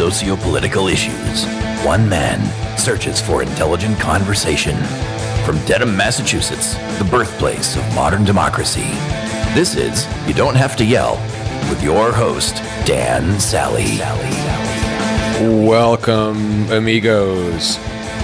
[0.00, 1.44] socio-political issues.
[1.84, 2.40] One man
[2.78, 4.74] searches for intelligent conversation.
[5.44, 8.88] From Dedham, Massachusetts, the birthplace of modern democracy,
[9.52, 11.16] this is You Don't Have to Yell
[11.68, 12.56] with your host,
[12.86, 13.98] Dan Sally.
[15.68, 17.76] Welcome, amigos.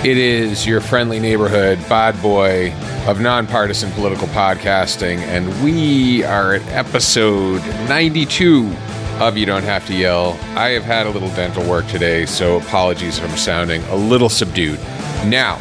[0.03, 2.73] It is your friendly neighborhood bad boy
[3.07, 8.65] of nonpartisan political podcasting, and we are at episode 92
[9.21, 10.39] of You Don't Have to Yell.
[10.57, 14.29] I have had a little dental work today, so apologies if I'm sounding a little
[14.29, 14.79] subdued.
[15.27, 15.57] Now,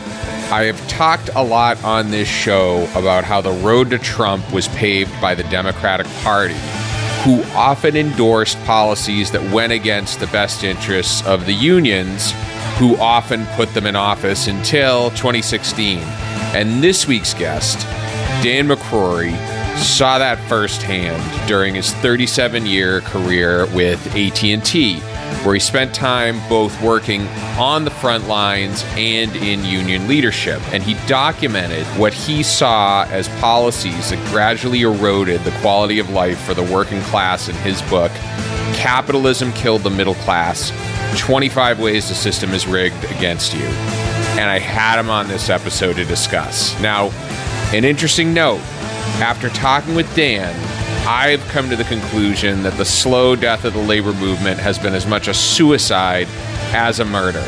[0.52, 4.68] I have talked a lot on this show about how the road to Trump was
[4.70, 6.56] paved by the Democratic Party,
[7.24, 12.34] who often endorsed policies that went against the best interests of the unions,
[12.78, 16.00] who often put them in office until 2016.
[16.54, 17.80] And this week's guest,
[18.44, 25.00] Dan McCrory, saw that firsthand during his 37-year career with AT&T,
[25.44, 30.62] where he spent time both working on the front lines and in union leadership.
[30.74, 36.40] And he documented what he saw as policies that gradually eroded the quality of life
[36.42, 38.12] for the working class in his book,
[38.74, 40.72] Capitalism Killed the Middle Class
[41.18, 43.66] 25 Ways the System is Rigged Against You.
[44.38, 46.80] And I had him on this episode to discuss.
[46.82, 47.10] Now,
[47.74, 48.60] an interesting note
[49.22, 50.54] after talking with Dan,
[51.08, 54.94] I've come to the conclusion that the slow death of the labor movement has been
[54.94, 56.28] as much a suicide
[56.74, 57.44] as a murder.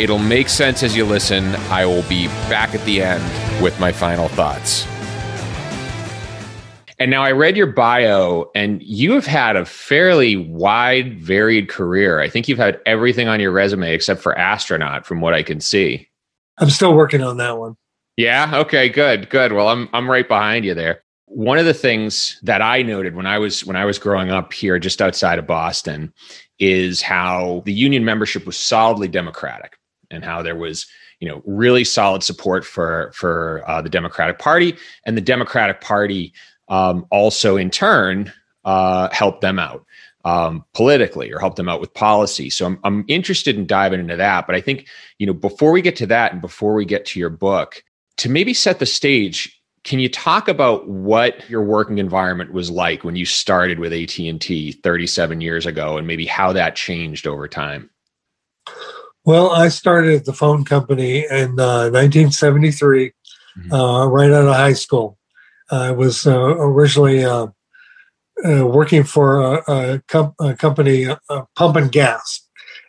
[0.00, 1.54] It'll make sense as you listen.
[1.70, 3.22] I will be back at the end
[3.62, 4.86] with my final thoughts.
[6.98, 12.20] And now I read your bio, and you have had a fairly wide, varied career.
[12.20, 15.60] I think you've had everything on your resume except for astronaut, from what I can
[15.60, 16.08] see.
[16.56, 17.76] I'm still working on that one.
[18.16, 18.50] Yeah.
[18.54, 18.88] Okay.
[18.88, 19.28] Good.
[19.28, 19.52] Good.
[19.52, 21.02] Well, I'm I'm right behind you there.
[21.26, 24.52] One of the things that I noted when I was when I was growing up
[24.52, 26.12] here, just outside of Boston,
[26.58, 29.78] is how the union membership was solidly Democratic,
[30.10, 30.86] and how there was
[31.20, 36.32] you know really solid support for for uh, the Democratic Party, and the Democratic Party
[36.68, 38.32] um, also in turn
[38.64, 39.84] uh, helped them out
[40.24, 42.50] um, politically or help them out with policy.
[42.50, 44.46] So I'm, I'm interested in diving into that.
[44.46, 47.20] But I think you know before we get to that and before we get to
[47.20, 47.82] your book,
[48.18, 49.56] to maybe set the stage
[49.86, 54.72] can you talk about what your working environment was like when you started with AT&T
[54.72, 57.88] 37 years ago and maybe how that changed over time?
[59.24, 63.12] Well, I started at the phone company in uh, 1973,
[63.58, 63.72] mm-hmm.
[63.72, 65.18] uh, right out of high school.
[65.70, 67.46] I was uh, originally uh,
[68.44, 72.40] uh, working for a, a, com- a company uh, pumping gas,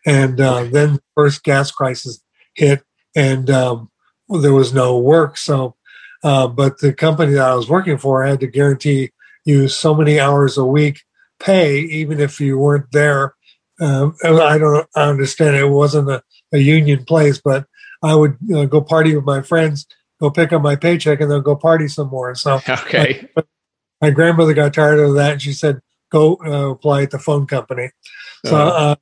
[0.08, 2.20] and then first gas crisis
[2.56, 2.84] hit,
[3.16, 3.92] and um,
[4.30, 5.38] there was no work.
[5.38, 5.76] So,
[6.24, 9.12] uh, but the company that I was working for had to guarantee
[9.46, 11.04] you so many hours a week
[11.40, 13.36] pay, even if you weren't there.
[13.80, 17.66] Um, I don't I understand it wasn't a, a union place, but
[18.02, 19.88] I would uh, go party with my friends,
[20.20, 22.34] go pick up my paycheck, and then go party some more.
[22.36, 23.30] So, okay.
[23.36, 23.44] My,
[24.02, 25.80] my grandmother got tired of that, and she said,
[26.12, 27.92] "Go uh, apply at the phone company."
[28.46, 28.92] So, uh-huh.
[28.92, 28.96] uh,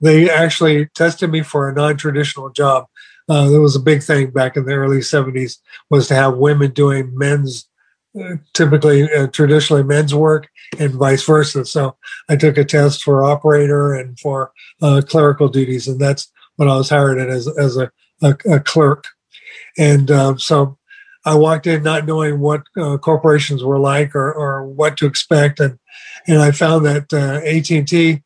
[0.00, 2.86] they actually tested me for a non-traditional job
[3.28, 5.58] uh, there was a big thing back in the early 70s
[5.90, 7.68] was to have women doing men's
[8.18, 10.48] uh, typically uh, traditionally men's work
[10.78, 11.96] and vice versa so
[12.28, 16.76] i took a test for operator and for uh, clerical duties and that's what i
[16.76, 17.90] was hired as, as a,
[18.22, 19.06] a, a clerk
[19.76, 20.78] and um, so
[21.24, 25.60] i walked in not knowing what uh, corporations were like or, or what to expect
[25.60, 25.78] and
[26.26, 28.22] and i found that at&t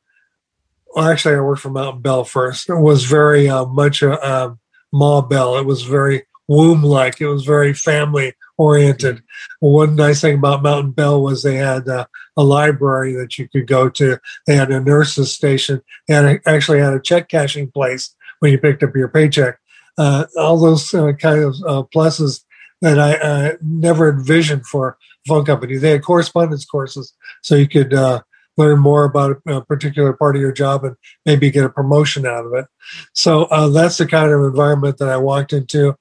[0.92, 2.68] well, actually, I worked for Mountain Bell first.
[2.68, 4.58] It was very much a, um,
[4.92, 5.56] Ma Bell.
[5.56, 7.20] It was very womb like.
[7.20, 9.22] It was very family oriented.
[9.60, 12.06] One nice thing about Mountain Bell was they had uh,
[12.36, 14.18] a library that you could go to.
[14.46, 15.80] They had a nurses station.
[16.06, 19.58] They had a, actually had a check cashing place when you picked up your paycheck.
[19.96, 22.44] Uh, all those uh, kind of uh, pluses
[22.82, 24.96] that I never envisioned for
[25.26, 25.76] phone company.
[25.76, 28.22] They had correspondence courses, so you could uh,
[28.60, 32.44] learn more about a particular part of your job and maybe get a promotion out
[32.44, 32.66] of it.
[33.14, 35.96] So uh, that's the kind of environment that I walked into.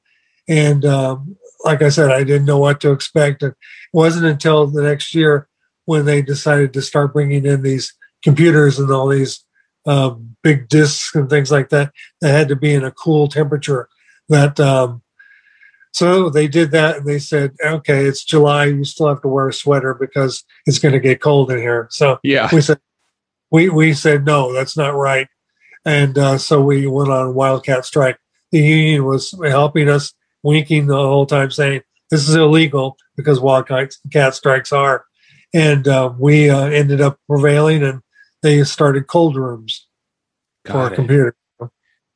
[0.47, 3.43] And um, like I said, I didn't know what to expect.
[3.43, 3.57] And it
[3.93, 5.47] wasn't until the next year
[5.85, 9.45] when they decided to start bringing in these computers and all these
[9.85, 10.13] uh,
[10.43, 11.91] big disks and things like that
[12.21, 13.87] that had to be in a cool temperature
[14.27, 15.01] that um,
[15.93, 18.65] so they did that and they said, okay, it's July.
[18.65, 21.87] You still have to wear a sweater because it's going to get cold in here.
[21.91, 22.79] So yeah, we said,
[23.51, 25.27] we, we said, no, that's not right.
[25.85, 28.17] And uh, so we went on wildcat strike.
[28.51, 30.13] The union was helping us,
[30.43, 31.81] winking the whole time, saying
[32.11, 33.93] this is illegal because wildcat
[34.33, 35.05] strikes are.
[35.53, 38.01] And uh, we uh, ended up prevailing and
[38.41, 39.87] they started cold rooms.
[40.65, 40.93] Got for it.
[40.93, 41.35] a computer.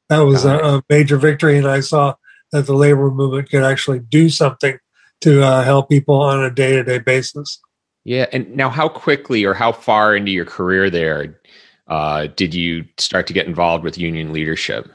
[0.10, 2.16] That was a, a, major victory, and I saw
[2.54, 4.78] that the labor movement could actually do something
[5.22, 7.60] to uh, help people on a day to day basis.
[8.06, 11.40] Yeah, and now how quickly or how far into your career there
[11.88, 14.90] uh, did you start to get involved with union leadership?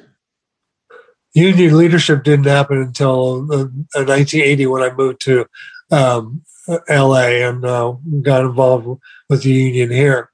[1.34, 5.46] Union leadership didn't happen until uh, 1980 when I moved to
[5.90, 6.42] um,
[6.88, 10.30] LA and uh, got involved with the union here.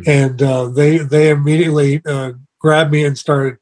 [0.00, 0.10] Mm-hmm.
[0.10, 3.58] And uh, they they immediately uh, grabbed me and started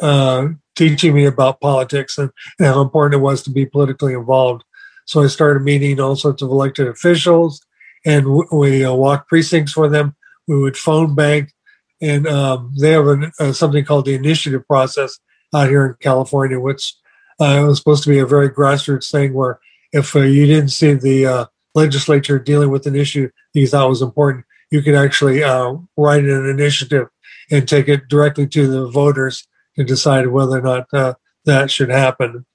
[0.00, 0.48] uh,
[0.80, 4.64] teaching me about politics and, and, how important it was to be politically involved.
[5.04, 7.60] So I started meeting all sorts of elected officials,
[8.06, 10.16] and w- we uh, walked precincts for them.
[10.48, 11.52] We would phone bank,
[12.00, 15.20] and um, they have uh, something called the initiative process
[15.54, 16.94] out here in California, which
[17.40, 19.60] uh, was supposed to be a very grassroots thing where
[19.92, 23.90] if uh, you didn't see the uh, legislature dealing with an issue that you thought
[23.90, 27.08] was important, you could actually uh, write an initiative
[27.50, 31.14] and take it directly to the voters to decide whether or not uh,
[31.44, 32.46] that should happen.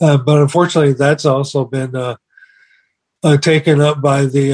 [0.00, 2.16] Uh, but unfortunately, that's also been uh,
[3.22, 4.52] uh, taken up by the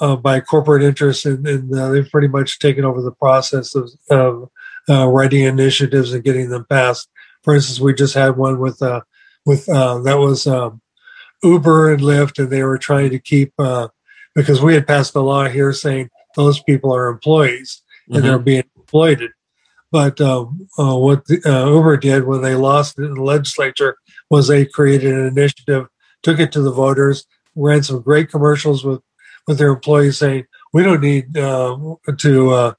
[0.00, 4.50] uh, by corporate interests, and, and they've pretty much taken over the process of, of
[4.88, 7.08] writing initiatives and getting them passed.
[7.42, 8.82] For instance, we just had one with
[9.46, 10.82] with that was um,
[11.42, 13.54] Uber and Lyft, and they were trying to keep
[14.34, 18.26] because we had passed a law here saying those people are employees and mm-hmm.
[18.26, 19.30] they're being exploited.
[19.92, 23.96] But um, uh, what the, uh, Uber did when they lost in the legislature
[24.30, 25.88] was they created an initiative,
[26.22, 27.26] took it to the voters,
[27.56, 29.00] ran some great commercials with,
[29.46, 32.74] with their employees saying, "We don't need uh, to uh,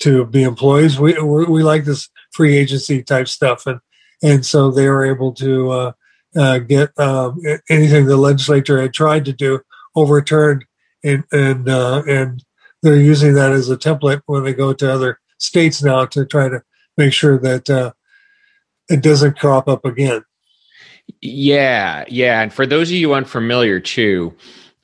[0.00, 0.98] to be employees.
[0.98, 3.80] We we like this free agency type stuff." And
[4.22, 5.92] and so they were able to uh,
[6.36, 7.40] uh, get um,
[7.70, 9.60] anything the legislature had tried to do
[9.94, 10.64] overturned,
[11.04, 12.44] and and and
[12.82, 16.48] they're using that as a template when they go to other states now to try
[16.48, 16.62] to
[16.96, 17.92] make sure that uh,
[18.88, 20.24] it doesn't crop up again.
[21.20, 24.34] Yeah, yeah, and for those of you unfamiliar too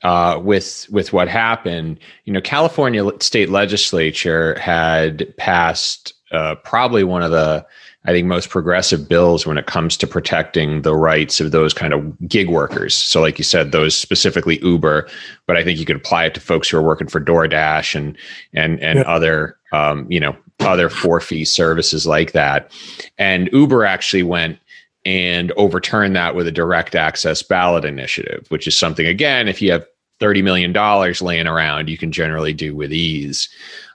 [0.03, 7.23] uh, with with what happened, you know, California state legislature had passed uh, probably one
[7.23, 7.65] of the
[8.05, 11.93] I think most progressive bills when it comes to protecting the rights of those kind
[11.93, 12.93] of gig workers.
[12.93, 15.07] So, like you said, those specifically Uber,
[15.47, 18.17] but I think you could apply it to folks who are working for DoorDash and
[18.53, 22.71] and and other um, you know other for fee services like that.
[23.17, 24.59] And Uber actually went
[25.05, 29.71] and overturned that with a direct access ballot initiative, which is something again, if you
[29.71, 29.85] have
[30.19, 33.47] thirty million dollars laying around, you can generally do with ease.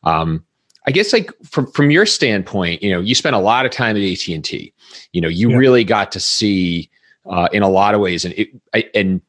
[0.04, 0.44] Um,
[0.88, 3.94] I guess like from from your standpoint, you know, you spent a lot of time
[3.94, 4.72] at AT and T.
[5.12, 5.56] You know, you yeah.
[5.58, 6.88] really got to see
[7.28, 9.20] uh, in a lot of ways, and it, I, and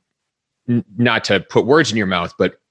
[0.97, 2.61] not to put words in your mouth, but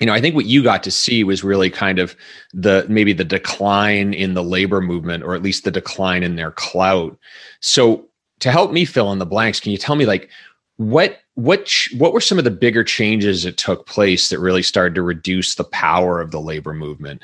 [0.00, 2.14] you know, I think what you got to see was really kind of
[2.52, 6.50] the maybe the decline in the labor movement, or at least the decline in their
[6.50, 7.18] clout.
[7.60, 8.06] So,
[8.40, 10.28] to help me fill in the blanks, can you tell me like
[10.76, 14.94] what what what were some of the bigger changes that took place that really started
[14.96, 17.22] to reduce the power of the labor movement?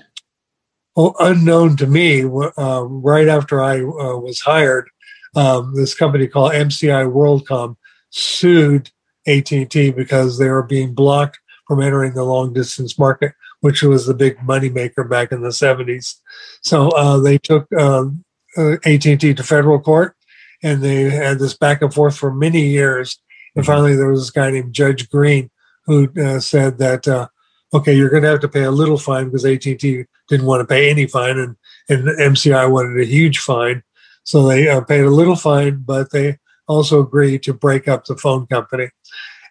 [0.96, 4.88] Unknown to me, uh, right after I uh, was hired,
[5.34, 7.76] um, this company called MCI WorldCom
[8.10, 8.90] sued
[9.26, 14.14] AT&T because they were being blocked from entering the long distance market, which was the
[14.14, 16.14] big moneymaker back in the 70s.
[16.62, 18.24] So uh, they took um,
[18.56, 20.16] uh, AT&T to federal court,
[20.62, 23.18] and they had this back and forth for many years.
[23.54, 23.72] And mm-hmm.
[23.72, 25.50] finally, there was this guy named Judge Greene
[25.84, 27.28] who uh, said that uh,
[27.74, 30.66] okay, you're going to have to pay a little fine because AT&T didn't want to
[30.66, 31.56] pay any fine, and
[31.88, 33.82] and MCI wanted a huge fine,
[34.24, 38.16] so they uh, paid a little fine, but they also agreed to break up the
[38.16, 38.90] phone company,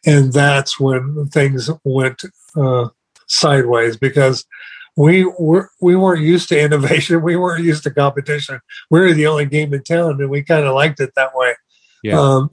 [0.06, 2.24] and that's when things went
[2.56, 2.90] uh,
[3.28, 4.46] sideways because
[4.98, 8.60] we were we weren't used to innovation, we weren't used to competition.
[8.90, 11.54] We were the only game in town, and we kind of liked it that way.
[12.04, 12.20] Yeah.
[12.20, 12.52] Um,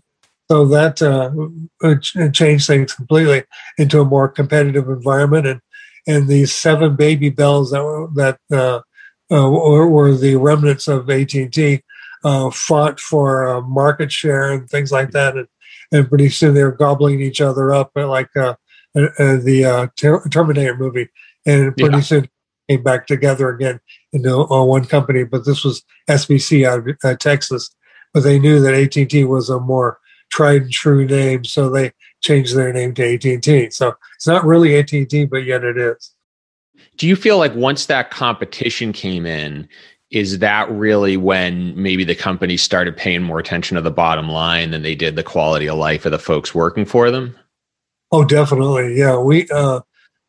[0.50, 3.44] so that uh, changed things completely
[3.78, 5.60] into a more competitive environment, and
[6.06, 8.80] and these seven baby bells that were, that uh,
[9.30, 11.82] uh, were, were, the remnants of AT and T
[12.24, 15.48] uh, fought for uh, market share and things like that, and
[15.90, 18.54] and pretty soon they were gobbling each other up like uh,
[18.94, 21.08] the ter- Terminator movie,
[21.46, 22.02] and pretty yeah.
[22.02, 22.28] soon
[22.68, 23.80] came back together again
[24.12, 25.24] into one company.
[25.24, 27.74] But this was SBC out of Texas,
[28.12, 29.98] but they knew that AT and T was a more
[30.30, 31.92] tried and true name, so they
[32.22, 33.70] changed their name to AT&T.
[33.70, 36.14] So it's not really AT&T, but yet it is.
[36.96, 39.68] Do you feel like once that competition came in,
[40.10, 44.70] is that really when maybe the company started paying more attention to the bottom line
[44.70, 47.36] than they did the quality of life of the folks working for them?
[48.12, 48.98] Oh, definitely.
[48.98, 49.80] Yeah, we uh,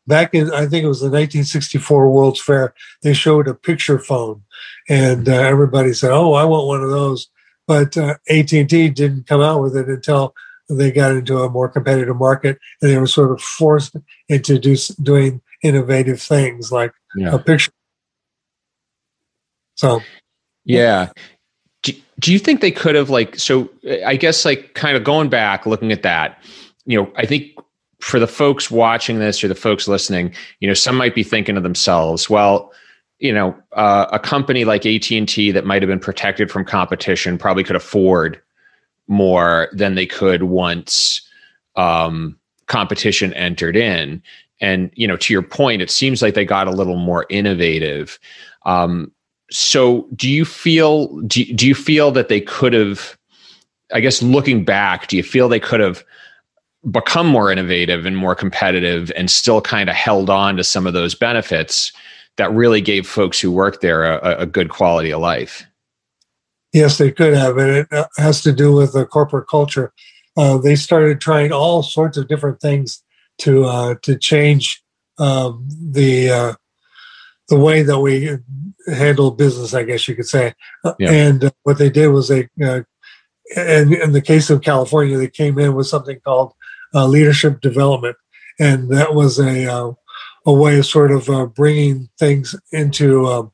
[0.06, 2.74] back in I think it was the 1964 World's Fair.
[3.02, 4.42] They showed a picture phone,
[4.88, 7.28] and uh, everybody said, "Oh, I want one of those."
[7.66, 10.34] But uh, AT and T didn't come out with it until
[10.68, 13.96] they got into a more competitive market, and they were sort of forced
[14.28, 17.34] into do, doing innovative things like yeah.
[17.34, 17.72] a picture.
[19.76, 20.00] So,
[20.64, 21.10] yeah.
[21.82, 23.68] Do, do you think they could have like so?
[24.06, 26.42] I guess like kind of going back, looking at that,
[26.86, 27.52] you know, I think
[28.00, 31.54] for the folks watching this or the folks listening, you know, some might be thinking
[31.54, 32.72] to themselves, well,
[33.18, 37.64] you know, uh, a company like AT&T that might have been protected from competition probably
[37.64, 38.40] could afford
[39.06, 41.20] more than they could once
[41.76, 44.22] um, competition entered in.
[44.60, 48.18] And, you know, to your point, it seems like they got a little more innovative.
[48.64, 49.12] Um,
[49.50, 53.18] so do you feel, do, do you feel that they could have,
[53.92, 56.02] I guess looking back, do you feel they could have
[56.90, 60.94] become more innovative and more competitive and still kind of held on to some of
[60.94, 61.92] those benefits
[62.36, 65.64] that really gave folks who worked there a, a good quality of life.
[66.74, 69.92] Yes, they could have, and it uh, has to do with the corporate culture.
[70.36, 73.00] Uh, they started trying all sorts of different things
[73.38, 74.82] to uh, to change
[75.18, 76.54] um, the uh,
[77.48, 78.38] the way that we
[78.92, 79.72] handle business.
[79.72, 80.52] I guess you could say.
[80.84, 81.12] Uh, yeah.
[81.12, 82.80] And what they did was they, uh,
[83.54, 86.54] and in the case of California, they came in with something called
[86.92, 88.16] uh, leadership development,
[88.58, 89.92] and that was a uh,
[90.44, 93.52] a way of sort of uh, bringing things into um,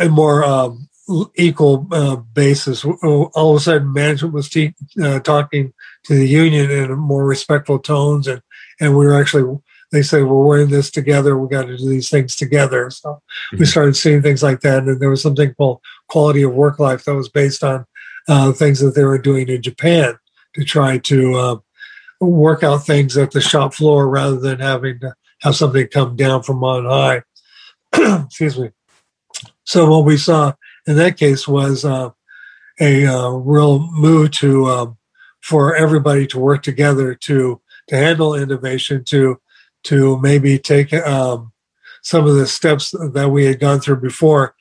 [0.00, 0.88] a more um,
[1.36, 2.84] equal uh, basis.
[2.84, 5.72] All of a sudden, management was te- uh, talking
[6.04, 8.42] to the union in more respectful tones, and
[8.80, 9.58] and we were actually
[9.92, 11.36] they said well, we're in this together.
[11.36, 12.90] We got to do these things together.
[12.90, 13.58] So mm-hmm.
[13.58, 17.04] we started seeing things like that, and there was something called quality of work life
[17.04, 17.86] that was based on
[18.28, 20.18] uh, things that they were doing in Japan
[20.54, 21.62] to try to
[22.20, 26.42] work out things at the shop floor rather than having to have something come down
[26.42, 27.22] from on high.
[28.24, 28.70] Excuse me.
[29.64, 30.52] So what we saw
[30.86, 32.10] in that case was uh,
[32.80, 34.98] a uh, real move to um,
[35.42, 39.40] for everybody to work together to to handle innovation to
[39.84, 41.52] to maybe take um,
[42.02, 44.54] some of the steps that we had gone through before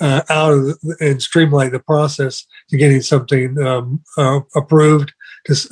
[0.00, 5.12] uh, out of the, and streamline the process to getting something um, uh, approved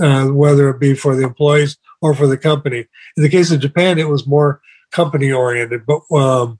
[0.01, 2.87] uh, whether it be for the employees or for the company.
[3.17, 6.59] In the case of Japan, it was more company oriented, but um,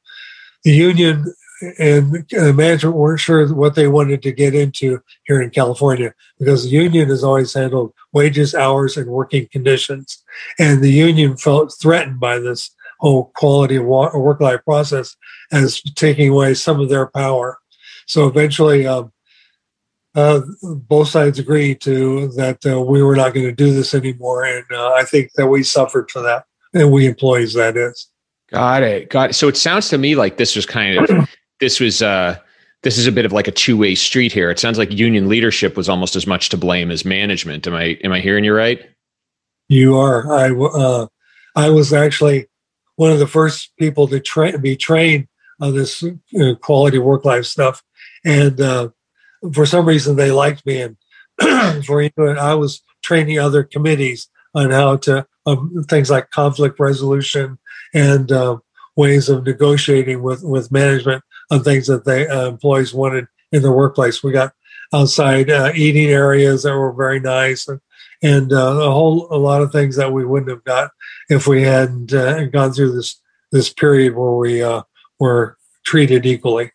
[0.65, 1.35] the union
[1.79, 6.65] and the management weren't sure what they wanted to get into here in California because
[6.65, 10.23] the union has always handled wages, hours, and working conditions.
[10.59, 15.17] And the union felt threatened by this whole quality of work life process
[15.51, 17.59] as taking away some of their power.
[18.07, 19.13] So eventually, um,
[20.15, 24.45] uh, both sides agreed to that uh, we were not going to do this anymore,
[24.45, 28.09] and uh, I think that we suffered for that, and we employees that is.
[28.51, 29.09] Got it.
[29.09, 29.33] Got it.
[29.33, 31.29] So it sounds to me like this was kind of
[31.63, 32.37] this was uh
[32.83, 34.51] this is a bit of like a two way street here.
[34.51, 37.67] It sounds like union leadership was almost as much to blame as management.
[37.69, 38.91] Am I am I hearing you right?
[39.69, 40.31] You are.
[40.31, 41.07] I uh,
[41.55, 42.49] I was actually
[42.97, 45.29] one of the first people to train be trained
[45.61, 47.83] on this uh, quality work life stuff,
[48.25, 48.89] and uh,
[49.55, 54.73] for some reason they liked me, and for you, I was training other committees on
[54.73, 57.59] how to um, things like conflict resolution
[57.95, 58.59] and uh,
[58.97, 63.73] ways of negotiating with with management on things that they uh, employees wanted in their
[63.73, 64.23] workplace.
[64.23, 64.55] We got
[64.93, 67.81] outside uh, eating areas that were very nice and
[68.23, 70.91] and uh, a whole a lot of things that we wouldn't have got
[71.29, 74.83] if we hadn't uh, gone through this this period where we uh,
[75.21, 76.73] were treated equally.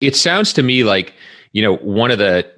[0.00, 1.14] It sounds to me like
[1.52, 2.50] you know one of the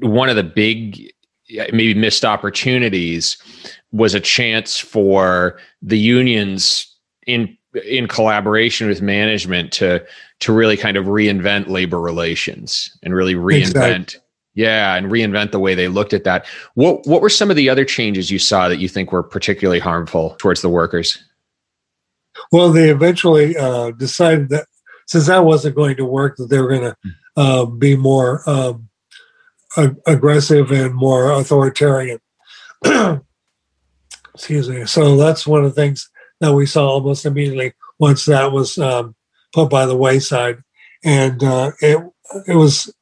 [0.00, 1.12] one of the big
[1.50, 3.36] maybe missed opportunities
[3.92, 6.94] was a chance for the unions
[7.26, 10.04] in in collaboration with management to
[10.40, 14.20] to really kind of reinvent labor relations and really reinvent exactly.
[14.54, 17.68] yeah and reinvent the way they looked at that what what were some of the
[17.68, 21.22] other changes you saw that you think were particularly harmful towards the workers
[22.52, 24.66] well they eventually uh, decided that
[25.06, 26.96] since that wasn't going to work that they were going to
[27.36, 28.88] uh, be more um,
[29.76, 32.18] ag- aggressive and more authoritarian.
[34.34, 34.86] Excuse me.
[34.86, 39.14] So that's one of the things that we saw almost immediately once that was um,
[39.52, 40.62] put by the wayside,
[41.04, 41.98] and uh, it
[42.46, 42.92] it was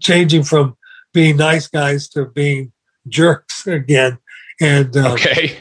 [0.00, 0.76] changing from
[1.12, 2.72] being nice guys to being
[3.08, 4.18] jerks again.
[4.60, 5.58] And uh, okay,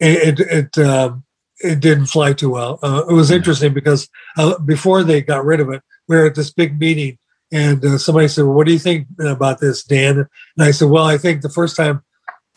[0.00, 1.24] it it it, um,
[1.60, 2.78] it didn't fly too well.
[2.82, 6.34] Uh, it was interesting because uh, before they got rid of it, we were at
[6.34, 7.18] this big meeting
[7.50, 10.90] and uh, somebody said, well, "What do you think about this, Dan?" And I said,
[10.90, 12.02] "Well, I think the first time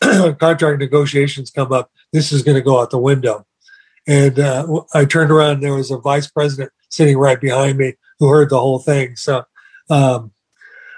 [0.00, 3.46] contract negotiations come up, this is going to go out the window."
[4.06, 7.94] And uh, I turned around and there was a vice president sitting right behind me
[8.18, 9.16] who heard the whole thing.
[9.16, 9.44] So
[9.90, 10.32] um,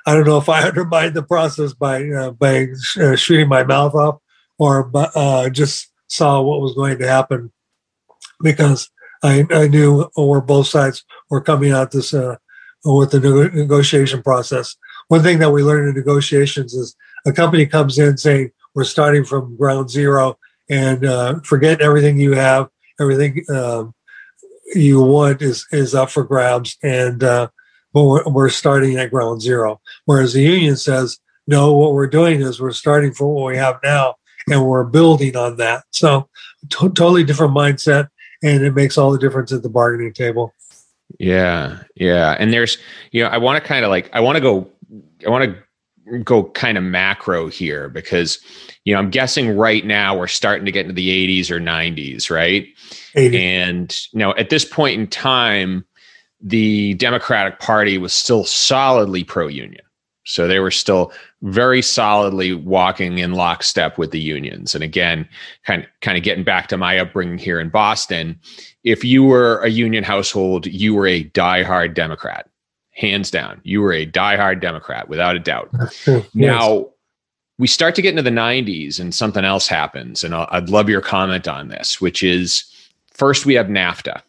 [0.06, 3.64] I don't know if I undermined the process by uh, by sh- uh, shooting my
[3.64, 4.20] mouth off
[4.58, 7.52] or uh, just saw what was going to happen
[8.42, 8.90] because
[9.23, 12.37] I, I knew where both sides were coming out this uh,
[12.84, 14.76] with the negotiation process.
[15.08, 16.94] One thing that we learned in negotiations is
[17.26, 22.32] a company comes in saying we're starting from ground zero and uh, forget everything you
[22.32, 22.68] have,
[23.00, 23.94] everything um,
[24.74, 27.48] you want is is up for grabs, and uh,
[27.92, 29.80] but we're, we're starting at ground zero.
[30.04, 33.78] Whereas the union says, no, what we're doing is we're starting from what we have
[33.82, 34.16] now,
[34.48, 35.84] and we're building on that.
[35.92, 36.28] So,
[36.70, 38.08] totally different mindset,
[38.42, 40.54] and it makes all the difference at the bargaining table.
[41.18, 42.78] Yeah, yeah, and there's,
[43.12, 44.68] you know, I want to kind of like, I want to go,
[45.26, 45.63] I want to
[46.23, 48.38] go kind of macro here because,
[48.84, 52.30] you know, I'm guessing right now we're starting to get into the 80s or 90s,
[52.30, 52.66] right?
[53.14, 53.44] 80.
[53.44, 55.84] And you know, at this point in time,
[56.40, 59.84] the Democratic Party was still solidly pro-union.
[60.26, 64.75] So they were still very solidly walking in lockstep with the unions.
[64.75, 65.28] And again,
[65.66, 68.38] kind of, kind of getting back to my upbringing here in Boston,
[68.84, 72.49] if you were a union household, you were a diehard Democrat,
[72.94, 73.60] hands down.
[73.64, 75.70] You were a diehard Democrat without a doubt.
[76.06, 76.26] yes.
[76.34, 76.90] Now,
[77.58, 80.24] we start to get into the 90s and something else happens.
[80.24, 82.64] And i would love your comment on this, which is
[83.12, 84.22] first we have NAFTA.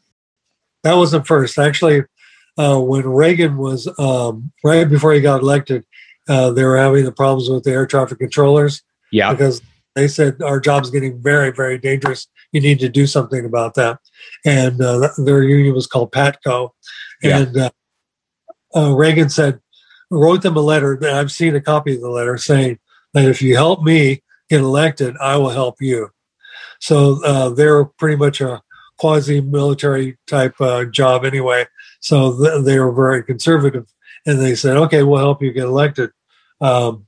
[0.84, 1.58] That wasn't first.
[1.58, 2.04] Actually,
[2.58, 5.84] uh, when Reagan was um, right before he got elected,
[6.28, 8.84] uh, they were having the problems with the air traffic controllers.
[9.12, 9.32] Yeah.
[9.32, 9.62] Because
[9.96, 12.28] they said our job's getting very, very dangerous.
[12.52, 14.00] You need to do something about that.
[14.46, 16.70] And uh, their union was called PATCO.
[17.24, 17.66] And yeah.
[17.66, 17.70] Uh,
[18.76, 19.60] uh, Reagan said,
[20.12, 20.94] wrote them a letter.
[20.94, 22.80] And I've seen a copy of the letter saying
[23.14, 26.10] that if you help me get elected, I will help you.
[26.80, 28.62] So uh, they're pretty much a
[28.98, 30.56] quasi military type
[30.92, 31.66] job anyway.
[32.00, 33.88] So th- they were very conservative,
[34.26, 36.12] and they said, "Okay, we'll help you get elected."
[36.62, 37.06] Um,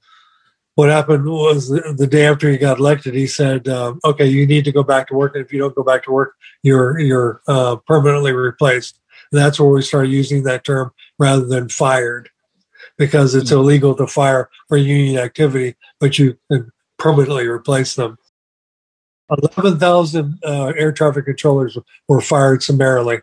[0.76, 4.48] what happened was the, the, day after he got elected, he said, um, "Okay, you
[4.48, 7.00] need to go back to work, and if you don't go back to work, you're
[7.00, 9.00] you're uh, permanently replaced."
[9.32, 12.30] And that's where we started using that term rather than fired,
[12.98, 13.60] because it's mm-hmm.
[13.60, 18.18] illegal to fire for union activity, but you can permanently replace them.
[19.30, 21.78] 11,000 uh, air traffic controllers
[22.08, 23.20] were fired summarily.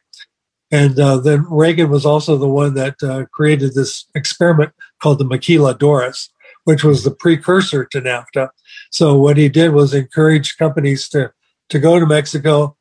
[0.70, 5.24] And uh, then Reagan was also the one that uh, created this experiment called the
[5.24, 6.30] Maquiladoras,
[6.64, 8.48] which was the precursor to NAFTA.
[8.90, 11.32] So what he did was encourage companies to
[11.70, 12.76] to go to Mexico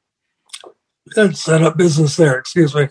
[1.15, 2.37] and set up business there.
[2.37, 2.89] Excuse me,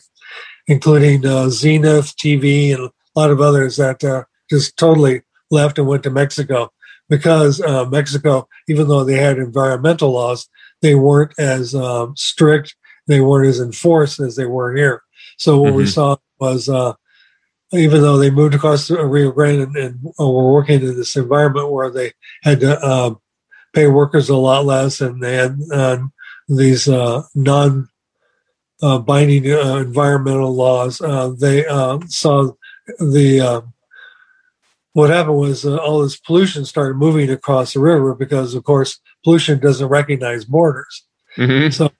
[0.66, 5.86] including uh, Zenith TV and a lot of others that uh, just totally left and
[5.86, 6.72] went to Mexico
[7.08, 10.48] because uh, Mexico, even though they had environmental laws,
[10.80, 12.74] they weren't as um, strict
[13.06, 15.02] they weren't as enforced as they were here.
[15.36, 15.78] So what mm-hmm.
[15.78, 16.94] we saw was, uh,
[17.72, 21.70] even though they moved across the Rio Grande and, and were working in this environment
[21.70, 23.14] where they had to uh,
[23.72, 25.98] pay workers a lot less, and they had uh,
[26.48, 27.88] these uh, non
[28.82, 30.98] binding environmental laws,
[31.38, 31.64] they
[32.08, 32.52] saw
[32.98, 33.62] the
[34.92, 39.00] what happened was uh, all this pollution started moving across the river because, of course,
[39.24, 41.06] pollution doesn't recognize borders.
[41.36, 41.70] Mm-hmm.
[41.70, 41.90] So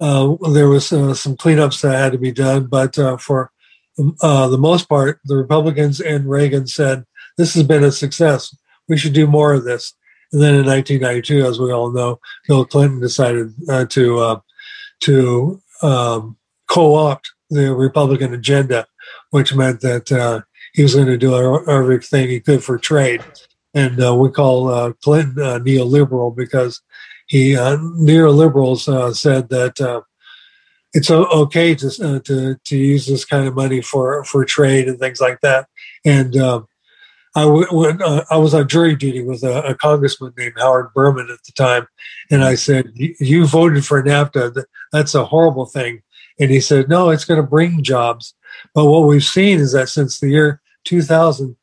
[0.00, 3.50] uh, there was uh, some cleanups that had to be done, but uh, for
[4.20, 7.04] uh, the most part, the Republicans and Reagan said
[7.38, 8.54] this has been a success.
[8.88, 9.94] We should do more of this.
[10.32, 14.40] And then in 1992, as we all know, Bill Clinton decided uh, to uh,
[15.04, 16.36] to um,
[16.68, 18.86] co-opt the Republican agenda,
[19.30, 21.34] which meant that he was going to do
[21.68, 23.22] everything he could for trade.
[23.74, 26.80] And we call Clinton neoliberal because
[27.26, 30.02] he uh, neoliberals uh, said that uh,
[30.92, 34.98] it's okay to, uh, to to use this kind of money for for trade and
[34.98, 35.68] things like that.
[36.04, 36.66] And um,
[37.36, 41.28] I, w- uh, I was on jury duty with a, a, congressman named Howard Berman
[41.32, 41.88] at the time,
[42.30, 44.64] and I said, "You voted for NAFTA.
[44.92, 46.02] That's a horrible thing."
[46.38, 48.34] And he said, "No, it's going to bring jobs."
[48.74, 51.56] But what we've seen is that since the year 2000,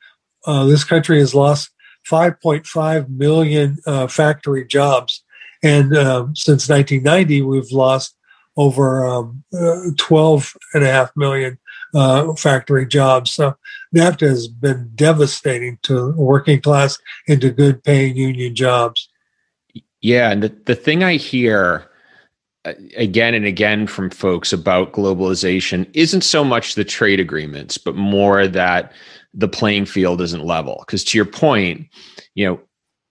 [0.45, 1.71] uh, this country has lost
[2.09, 3.77] 5.5 million
[4.09, 5.23] factory jobs
[5.63, 8.15] and um, since 1990, we've lost
[8.57, 11.57] over um, uh, 12 and a half million
[11.93, 13.31] uh, factory jobs.
[13.31, 13.55] So
[13.95, 19.09] NAFTA has been devastating to working class and to good paying union jobs.
[20.01, 20.31] Yeah.
[20.31, 21.87] And the, the thing I hear
[22.65, 27.95] uh, again and again from folks about globalization isn't so much the trade agreements, but
[27.95, 28.91] more that
[29.33, 30.83] the playing field isn't level.
[30.85, 31.87] Because to your point,
[32.35, 32.59] you know,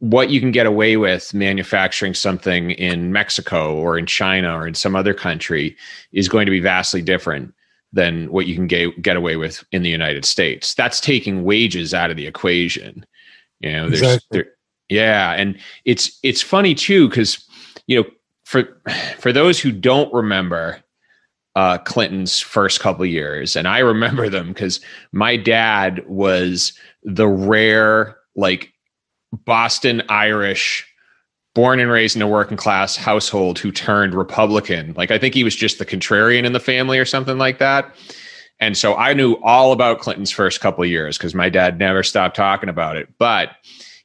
[0.00, 4.74] what you can get away with manufacturing something in Mexico or in China or in
[4.74, 5.76] some other country
[6.12, 7.54] is going to be vastly different
[7.92, 10.74] than what you can get, get away with in the United States.
[10.74, 13.04] That's taking wages out of the equation.
[13.60, 14.26] You know, there's exactly.
[14.30, 14.52] there,
[14.88, 17.46] yeah, and it's it's funny too because
[17.86, 18.08] you know
[18.44, 18.80] for
[19.18, 20.82] for those who don't remember
[21.56, 24.80] uh, Clinton's first couple years, and I remember them because
[25.12, 26.72] my dad was
[27.02, 28.72] the rare like
[29.32, 30.86] Boston Irish
[31.54, 34.94] born and raised in a working class household who turned Republican.
[34.96, 37.94] Like I think he was just the contrarian in the family or something like that.
[38.60, 42.02] And so I knew all about Clinton's first couple of years because my dad never
[42.02, 43.08] stopped talking about it.
[43.18, 43.50] But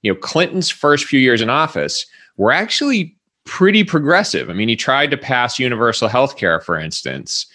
[0.02, 2.06] you know, Clinton's first few years in office
[2.38, 4.50] were actually pretty progressive.
[4.50, 7.46] I mean, he tried to pass universal health care, for instance.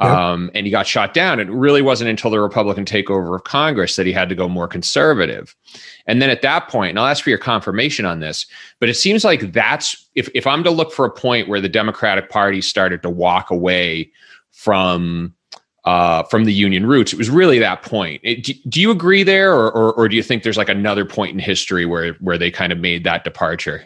[0.00, 0.10] Yep.
[0.10, 1.40] Um, and he got shot down.
[1.40, 4.68] It really wasn't until the Republican takeover of Congress that he had to go more
[4.68, 5.56] conservative.
[6.06, 8.44] And then at that point, and I'll ask for your confirmation on this,
[8.78, 11.68] but it seems like that's if, if I'm to look for a point where the
[11.68, 14.10] Democratic Party started to walk away
[14.52, 15.34] from
[15.84, 18.20] uh, from the union roots, it was really that point.
[18.24, 21.04] It, do, do, you agree there, or, or, or do you think there's like another
[21.04, 23.82] point in history where where they kind of made that departure?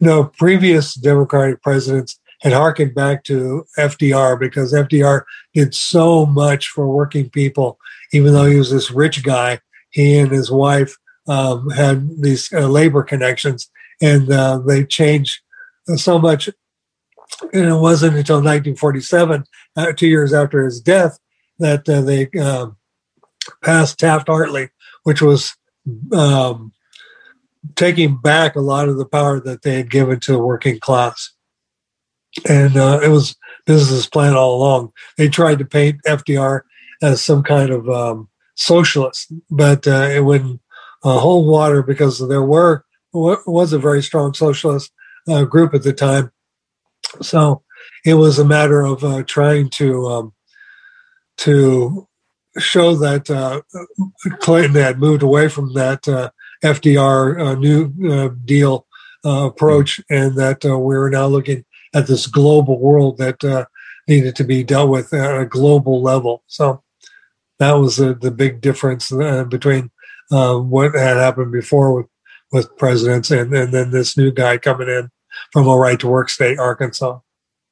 [0.00, 5.22] No, previous Democratic presidents had harkened back to FDR because FDR
[5.54, 7.78] did so much for working people.
[8.12, 10.96] Even though he was this rich guy, he and his wife
[11.26, 13.70] um, had these uh, labor connections,
[14.00, 15.40] and uh, they changed
[15.96, 16.48] so much.
[17.52, 19.44] And it wasn't until 1947,
[19.76, 21.18] uh, two years after his death,
[21.58, 22.76] that uh, they um,
[23.62, 24.70] passed Taft-Hartley,
[25.02, 25.54] which was
[26.12, 26.72] um,
[27.74, 31.32] taking back a lot of the power that they had given to the working class
[32.48, 33.36] and uh, it was
[33.66, 34.92] business plan all along.
[35.16, 36.62] They tried to paint FDR
[37.02, 40.60] as some kind of um, socialist, but uh, it wouldn't
[41.04, 44.92] uh, hold water because there were was a very strong socialist
[45.28, 46.30] uh, group at the time.
[47.22, 47.62] So
[48.04, 50.32] it was a matter of uh, trying to um,
[51.38, 52.06] to
[52.58, 53.62] show that uh,
[54.40, 56.02] Clinton had moved away from that
[56.62, 58.86] FDR New Deal
[59.24, 63.66] approach, and that we were now looking at this global world that uh,
[64.06, 66.42] needed to be dealt with at a global level.
[66.46, 66.82] So
[67.58, 69.90] that was uh, the big difference uh, between
[70.30, 72.06] uh, what had happened before with,
[72.52, 75.10] with presidents and, and then this new guy coming in
[75.52, 77.18] from a right to work state, Arkansas.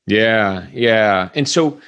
[0.07, 1.31] Yeah, yeah.
[1.35, 1.81] And so,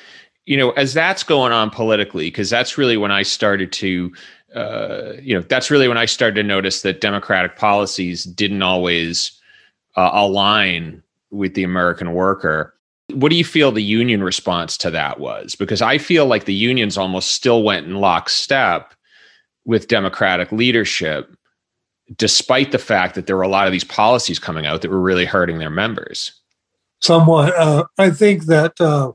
[0.46, 4.12] you know, as that's going on politically, because that's really when I started to,
[4.54, 9.38] uh, you know, that's really when I started to notice that Democratic policies didn't always
[9.96, 12.74] uh, align with the American worker.
[13.12, 15.54] What do you feel the union response to that was?
[15.54, 18.94] Because I feel like the unions almost still went in lockstep
[19.64, 21.34] with Democratic leadership,
[22.16, 25.00] despite the fact that there were a lot of these policies coming out that were
[25.00, 26.32] really hurting their members.
[27.00, 27.54] Somewhat.
[27.56, 29.12] Uh, I think that uh,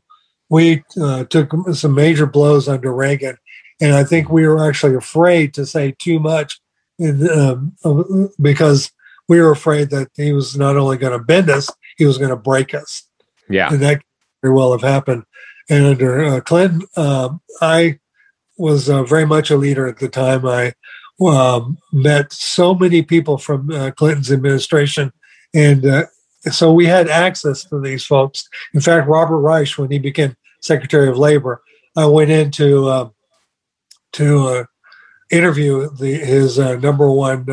[0.49, 3.37] we uh, took some major blows under Reagan,
[3.81, 6.59] and I think we were actually afraid to say too much
[7.03, 8.91] um, because
[9.27, 12.29] we were afraid that he was not only going to bend us, he was going
[12.29, 13.03] to break us.
[13.49, 13.71] Yeah.
[13.71, 14.01] And that
[14.41, 15.23] very well have happened.
[15.69, 17.29] And under uh, Clinton, uh,
[17.61, 17.99] I
[18.57, 20.45] was uh, very much a leader at the time.
[20.45, 20.73] I
[21.21, 25.13] um, met so many people from uh, Clinton's administration.
[25.53, 26.05] And uh,
[26.51, 28.47] so we had access to these folks.
[28.73, 31.61] In fact, Robert Reich, when he became Secretary of Labor,
[31.95, 33.09] I went in to, uh,
[34.13, 34.65] to
[35.31, 37.47] interview the, his number one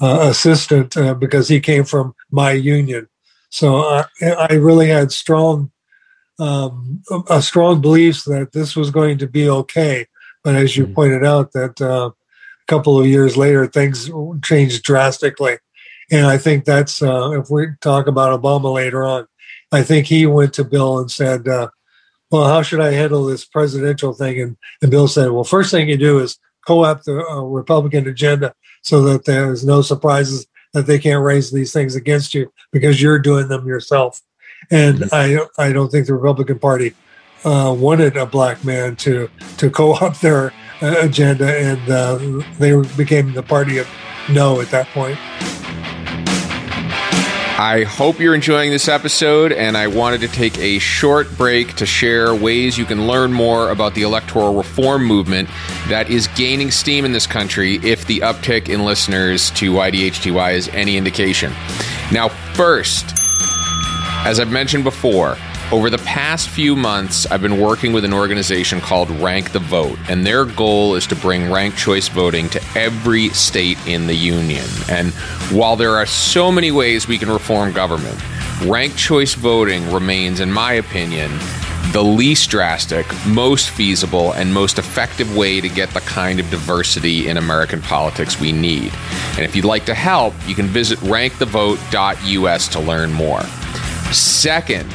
[0.00, 3.08] assistant because he came from my union.
[3.50, 5.70] So I, I really had strong,
[6.38, 10.06] um, a strong beliefs that this was going to be okay.
[10.44, 10.94] But as you mm-hmm.
[10.94, 14.10] pointed out, that uh, a couple of years later, things
[14.42, 15.58] changed drastically.
[16.10, 19.26] And I think that's, uh, if we talk about Obama later on,
[19.72, 21.68] I think he went to Bill and said, uh,
[22.30, 24.40] well, how should I handle this presidential thing?
[24.40, 28.54] And, and Bill said, well, first thing you do is co-opt the uh, Republican agenda
[28.82, 33.18] so that there's no surprises that they can't raise these things against you because you're
[33.18, 34.20] doing them yourself.
[34.70, 35.58] And mm-hmm.
[35.60, 36.94] I I don't think the Republican Party
[37.44, 40.52] uh, wanted a black man to to co-opt their
[40.82, 42.18] uh, agenda, and uh,
[42.58, 43.88] they became the party of
[44.30, 45.18] no at that point.
[47.60, 51.86] I hope you're enjoying this episode, and I wanted to take a short break to
[51.86, 55.48] share ways you can learn more about the electoral reform movement
[55.88, 60.68] that is gaining steam in this country if the uptick in listeners to YDHTY is
[60.68, 61.52] any indication.
[62.12, 63.06] Now, first,
[64.24, 65.36] as I've mentioned before,
[65.70, 69.98] Over the past few months, I've been working with an organization called Rank the Vote,
[70.08, 74.64] and their goal is to bring ranked choice voting to every state in the union.
[74.88, 75.12] And
[75.52, 78.18] while there are so many ways we can reform government,
[78.64, 81.30] ranked choice voting remains, in my opinion,
[81.92, 87.28] the least drastic, most feasible, and most effective way to get the kind of diversity
[87.28, 88.90] in American politics we need.
[89.32, 93.42] And if you'd like to help, you can visit rankthevote.us to learn more.
[94.12, 94.90] Second,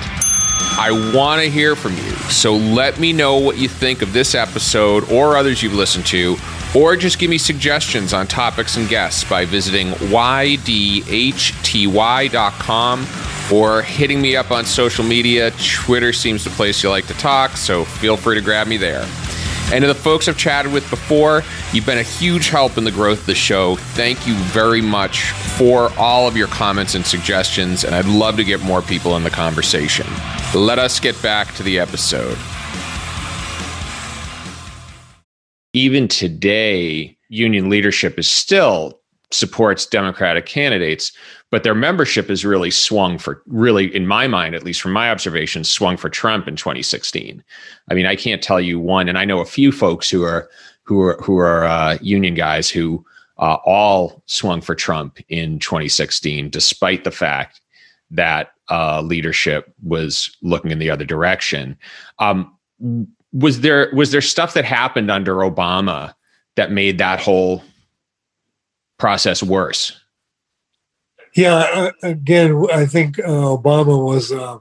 [0.80, 2.12] I want to hear from you.
[2.30, 6.36] So let me know what you think of this episode or others you've listened to,
[6.76, 11.04] or just give me suggestions on topics and guests by visiting ydhty.com
[13.52, 15.52] or hitting me up on social media.
[15.52, 19.06] Twitter seems the place you like to talk, so feel free to grab me there.
[19.74, 22.92] And to the folks I've chatted with before, you've been a huge help in the
[22.92, 23.76] growth of the show.
[23.76, 28.44] Thank you very much for all of your comments and suggestions, and I'd love to
[28.44, 30.06] get more people in the conversation.
[30.54, 32.38] Let us get back to the episode.
[35.74, 41.12] Even today, union leadership is still supports Democratic candidates,
[41.54, 45.12] but their membership is really swung for really, in my mind, at least from my
[45.12, 47.44] observations, swung for Trump in 2016.
[47.92, 50.50] I mean, I can't tell you one, and I know a few folks who are
[50.82, 53.06] who are who are uh, union guys who
[53.38, 57.62] uh, all swung for Trump in 2016, despite the fact
[58.10, 61.78] that uh, leadership was looking in the other direction.
[62.18, 62.52] Um,
[63.32, 66.16] was there was there stuff that happened under Obama
[66.56, 67.62] that made that whole
[68.98, 70.00] process worse?
[71.36, 74.60] Yeah, uh, again, I think uh, Obama was uh,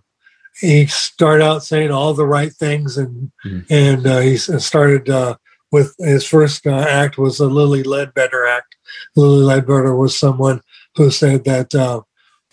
[0.58, 3.60] he started out saying all the right things, and mm-hmm.
[3.68, 5.36] and uh, he started uh,
[5.70, 8.74] with his first uh, act was the Lilly Ledbetter Act.
[9.16, 10.62] Lilly Ledbetter was someone
[10.96, 12.04] who said that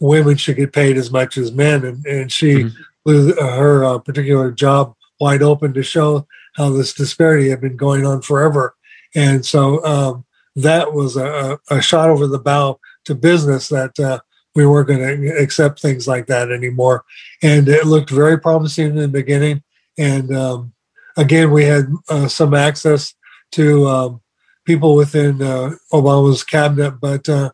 [0.01, 2.82] women should get paid as much as men, and and she mm-hmm.
[3.05, 8.21] blew her particular job wide open to show how this disparity had been going on
[8.21, 8.75] forever,
[9.15, 9.84] and so.
[9.86, 12.79] Um, that was a, a shot over the bow
[13.10, 14.19] to business that uh,
[14.56, 17.04] we weren't going to accept things like that anymore.
[17.43, 19.63] And it looked very promising in the beginning.
[19.98, 20.74] And um,
[21.17, 23.13] again, we had uh, some access
[23.52, 24.22] to um,
[24.65, 27.52] people within uh, Obama's cabinet, but uh,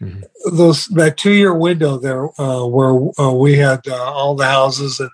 [0.00, 0.22] mm-hmm.
[0.56, 5.10] those that two year window there uh, where uh, we had all the houses and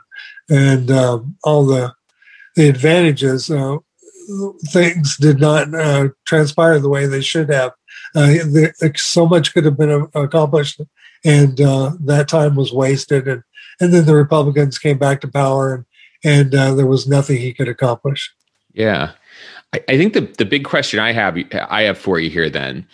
[0.49, 1.93] and um, all the
[2.57, 3.51] the advantages
[4.69, 7.73] things did not uh, transpire the way they should have.
[8.15, 8.35] Uh,
[8.97, 10.81] so much could have been accomplished,
[11.25, 13.29] and uh, that time was wasted.
[13.29, 13.43] And
[13.81, 15.85] and then the Republicans came back to power, and
[16.23, 18.33] and uh, there was nothing he could accomplish.
[18.73, 19.13] Yeah,
[19.73, 22.87] I, I think the the big question I have I have for you here then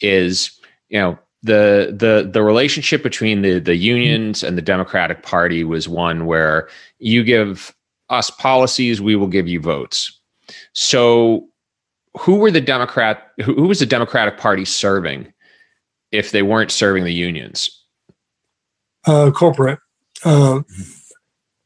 [0.00, 0.58] is
[0.88, 5.88] you know the the the relationship between the the unions and the Democratic Party was
[5.88, 7.74] one where you give
[8.12, 10.20] us policies, we will give you votes.
[10.74, 11.48] So,
[12.18, 13.32] who were the Democrat?
[13.44, 15.32] Who, who was the Democratic Party serving
[16.10, 17.84] if they weren't serving the unions?
[19.06, 19.78] Uh, corporate.
[20.24, 20.62] Uh,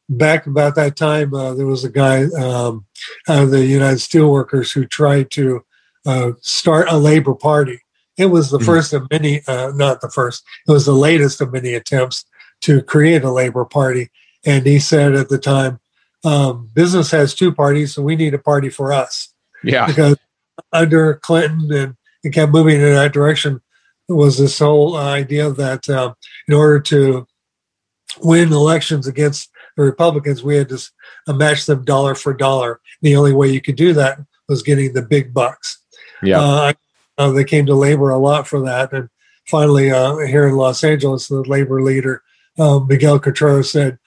[0.09, 2.87] back about that time, uh, there was a guy um,
[3.29, 5.65] out of the United Steelworkers who tried to
[6.07, 7.81] uh, start a labor party.
[8.17, 8.67] It was the mm-hmm.
[8.67, 12.25] first of many, uh, not the first, it was the latest of many attempts
[12.63, 14.11] to create a labor party.
[14.45, 15.81] And he said at the time,
[16.25, 19.35] um, business has two parties, so we need a party for us.
[19.63, 19.87] Yeah.
[19.87, 20.17] Because
[20.73, 23.61] under Clinton and it kept moving in that direction
[24.09, 26.15] was this whole idea that uh,
[26.49, 27.27] in order to
[28.21, 30.81] win elections against the Republicans, we had to
[31.29, 32.81] match them dollar for dollar.
[33.03, 35.79] The only way you could do that was getting the big bucks.
[36.23, 36.41] Yeah.
[36.41, 36.73] Uh,
[37.19, 38.93] uh, they came to labor a lot for that.
[38.93, 39.09] And
[39.47, 42.23] finally, uh, here in Los Angeles, the labor leader,
[42.59, 43.99] uh, Miguel Contreras, said,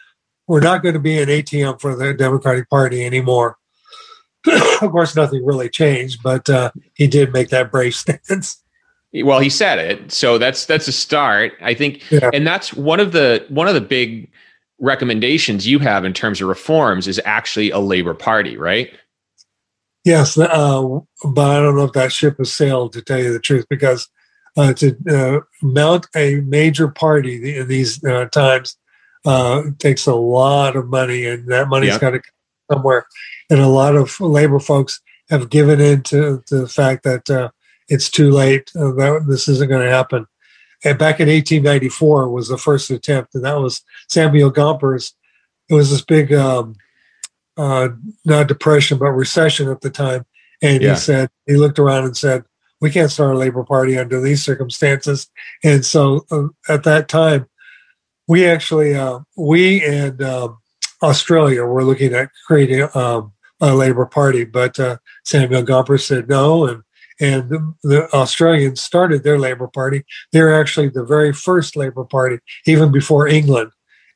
[0.48, 3.58] we're not going to be an ATM for the Democratic Party anymore.
[4.82, 8.64] of course, nothing really changed, but uh, he did make that brave stance.
[9.12, 12.30] Well, he said it, so that's that's a start, I think, yeah.
[12.32, 14.30] and that's one of the one of the big
[14.80, 18.92] recommendations you have in terms of reforms is actually a labor party, right?
[20.06, 23.40] Yes, uh, but I don't know if that ship has sailed, to tell you the
[23.40, 24.08] truth, because
[24.58, 28.78] uh, to uh, mount a major party in these uh, times
[29.26, 32.00] uh, takes a lot of money, and that money's yeah.
[32.00, 32.34] got to come
[32.72, 33.06] somewhere.
[33.50, 37.50] And a lot of labor folks have given in to, to the fact that uh,
[37.88, 38.72] it's too late.
[38.76, 40.26] Uh, that this isn't going to happen.
[40.84, 45.14] And back in 1894 was the first attempt, and that was Samuel Gompers.
[45.70, 46.76] It was this big, um,
[47.58, 47.90] uh,
[48.24, 50.26] not depression, but recession at the time.
[50.62, 50.94] And yeah.
[50.94, 52.46] he said, he looked around and said,
[52.82, 55.30] we can't start a labor party under these circumstances.
[55.64, 57.48] And so uh, at that time,
[58.28, 60.50] we actually uh, we and uh,
[61.02, 63.32] Australia were looking at creating um,
[63.62, 66.84] a Labor Party, but uh, Samuel Gompers said no, and
[67.22, 70.06] and the, the, Australians started their Labor Party.
[70.32, 73.72] They're actually the very first Labor Party, even before England,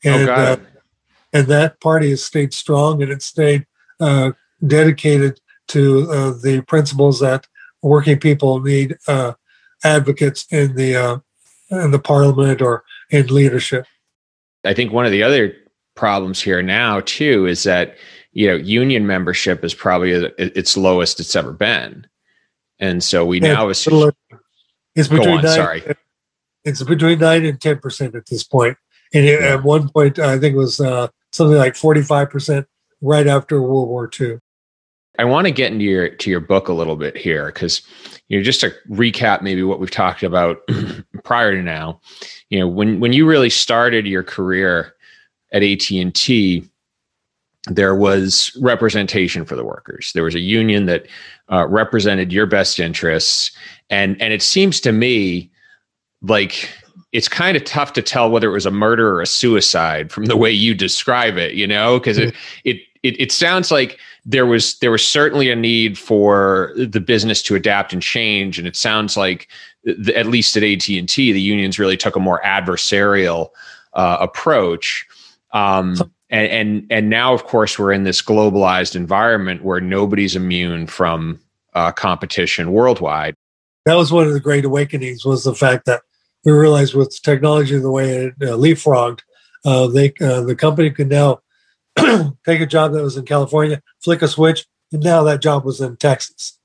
[0.05, 0.61] Oh, and got uh,
[1.31, 3.65] and that party has stayed strong and it stayed
[3.99, 4.31] uh,
[4.65, 7.47] dedicated to uh, the principles that
[7.81, 9.33] working people need uh,
[9.83, 11.17] advocates in the uh,
[11.71, 13.85] in the parliament or in leadership.
[14.63, 15.55] I think one of the other
[15.95, 17.97] problems here now too is that
[18.31, 22.05] you know union membership is probably at its lowest it's ever been,
[22.79, 23.87] and so we now it's,
[24.95, 25.83] it's between on, nine, sorry.
[26.65, 28.77] It's between nine and ten percent at this point.
[29.13, 29.53] And it- Yeah.
[29.55, 32.67] at one point, I think it was uh, something like forty-five percent
[33.01, 34.39] right after World War II.
[35.19, 37.83] I want to get into your to your book a little bit here because
[38.29, 40.61] you know just to recap maybe what we've talked about
[41.23, 41.99] prior to now.
[42.49, 44.92] You know when when you really started your career
[45.53, 46.67] at AT and T,
[47.67, 50.11] there was representation for the workers.
[50.13, 51.05] There was a union that
[51.49, 53.51] uh, represented your best interests,
[53.89, 55.49] and and it seems to me
[56.21, 56.69] like
[57.13, 60.25] it's kind of tough to tell whether it was a murder or a suicide from
[60.25, 61.53] the way you describe it.
[61.53, 62.35] You know because it,
[62.65, 67.41] it it it sounds like there was there was certainly a need for the business
[67.43, 69.49] to adapt and change and it sounds like
[69.83, 73.49] the, at least at AT&T the unions really took a more adversarial
[73.93, 75.05] uh, approach
[75.53, 75.95] um,
[76.29, 81.39] and, and and now of course we're in this globalized environment where nobody's immune from
[81.73, 83.35] uh, competition worldwide
[83.85, 85.25] That was one of the great awakenings.
[85.25, 86.01] Was the fact that
[86.43, 89.21] we realized with technology the way it uh, leapfrogged,
[89.65, 91.39] uh, they uh, the company could now
[92.45, 95.79] take a job that was in California, flick a switch, and now that job was
[95.81, 96.59] in Texas.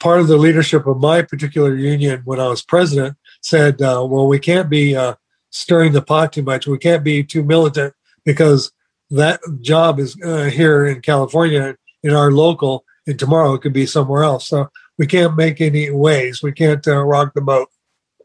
[0.00, 4.28] Part of the leadership of my particular union when I was president said, uh, "Well,
[4.28, 5.14] we can't be uh,
[5.50, 6.66] stirring the pot too much.
[6.66, 7.94] We can't be too militant
[8.28, 8.70] because
[9.10, 13.86] that job is uh, here in California in our local, and tomorrow it could be
[13.86, 14.46] somewhere else.
[14.46, 16.42] So we can't make any waves.
[16.42, 17.68] We can't uh, rock the boat."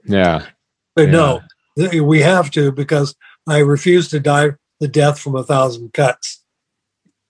[0.06, 0.46] yeah
[0.96, 1.12] But Yeah.
[1.12, 3.16] no, we have to because
[3.48, 6.44] I refuse to die the death from a thousand cuts.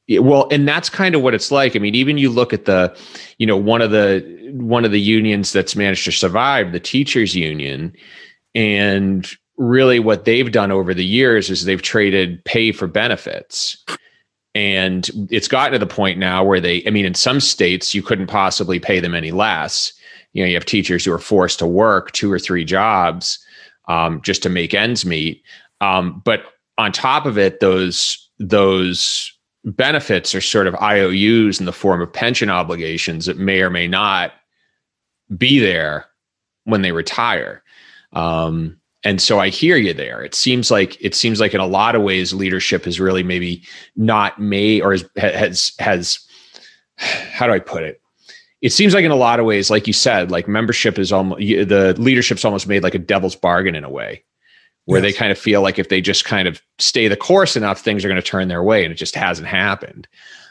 [0.08, 2.66] Yeah, well and that's kind of what it's like i mean even you look at
[2.66, 2.94] the
[3.38, 7.34] you know one of the one of the unions that's managed to survive the teachers
[7.36, 7.94] union
[8.54, 13.78] and really what they've done over the years is they've traded pay for benefits.
[14.56, 18.04] And it's gotten to the point now where they i mean in some states you
[18.04, 19.94] couldn't possibly pay them any less.
[20.34, 23.40] You know you have teachers who are forced to work two or three jobs
[23.88, 25.44] um, just to make ends meet.
[25.82, 26.46] Um, but
[26.78, 29.32] on top of it those those
[29.66, 33.88] benefits are sort of IOUs in the form of pension obligations that may or may
[33.88, 34.34] not
[35.38, 36.06] be there
[36.66, 37.64] when they retire.
[38.12, 40.24] Um, and so I hear you there.
[40.24, 43.64] It seems like it seems like in a lot of ways leadership has really maybe
[43.96, 46.20] not made or has has has
[46.98, 48.02] how do I put it?
[48.62, 51.40] It seems like in a lot of ways, like you said, like membership is almost
[51.40, 54.24] the leadership's almost made like a devil's bargain in a way
[54.86, 57.80] where they kind of feel like if they just kind of stay the course enough,
[57.80, 60.08] things are going to turn their way, and it just hasn't happened.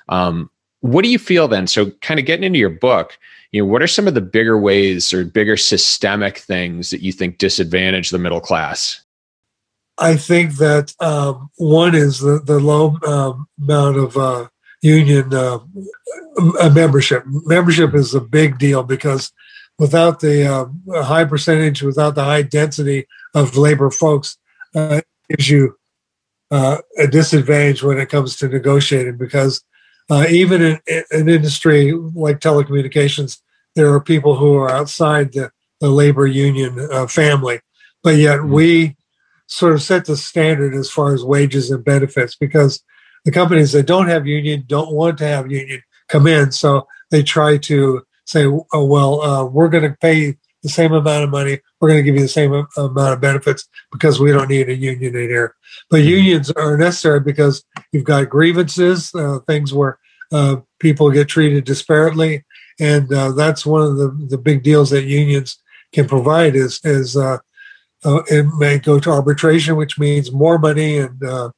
[0.09, 1.67] Um, what do you feel then?
[1.67, 3.19] So, kind of getting into your book,
[3.53, 7.13] you know, what are some of the bigger ways or bigger systemic things that you
[7.13, 9.03] think disadvantage the middle class?
[9.99, 14.49] I think that um, one is the, the low um, amount of uh,
[14.81, 15.59] union uh,
[16.73, 17.25] membership.
[17.27, 19.33] Membership is a big deal because
[19.79, 24.39] without the uh, high percentage, without the high density of labor folks,
[24.75, 25.77] uh, gives you
[26.51, 29.63] uh, a disadvantage when it comes to negotiating because
[30.11, 33.39] uh, even in, in an industry like telecommunications,
[33.75, 37.61] there are people who are outside the, the labor union uh, family,
[38.03, 38.51] but yet Mhm.
[38.51, 38.97] we
[39.47, 42.83] sort of set the standard as far as wages and benefits because
[43.25, 47.23] the companies that don't have union don't want to have union come in, so they
[47.23, 51.59] try to say, oh, "Well, uh, we're going to pay the same amount of money.
[51.81, 54.75] We're going to give you the same amount of benefits because we don't need a
[54.75, 55.57] union in here."
[55.91, 59.99] But unions are necessary because you've got grievances, uh, things where
[60.31, 62.43] uh, people get treated disparately,
[62.81, 65.59] and uh, that's one of the, the big deals that unions
[65.93, 66.57] can provide.
[66.57, 67.39] Is is uh,
[68.05, 71.51] uh, it may go to arbitration, which means more money, and uh,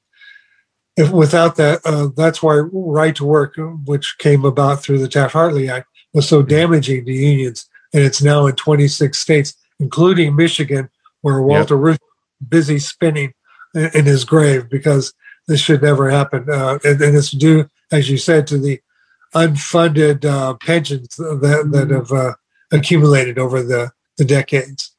[0.96, 3.54] if without that, uh, that's why right to work,
[3.84, 8.20] which came about through the Taft Hartley Act, was so damaging to unions, and it's
[8.20, 10.90] now in 26 states, including Michigan,
[11.22, 12.02] where Walter Reuther
[12.40, 13.32] is busy spinning
[13.74, 15.14] in, in his grave because
[15.46, 18.80] this should never happen, uh, and, and it's due, as you said, to the
[19.34, 22.34] unfunded uh, pensions that that have uh,
[22.72, 24.90] accumulated over the the decades.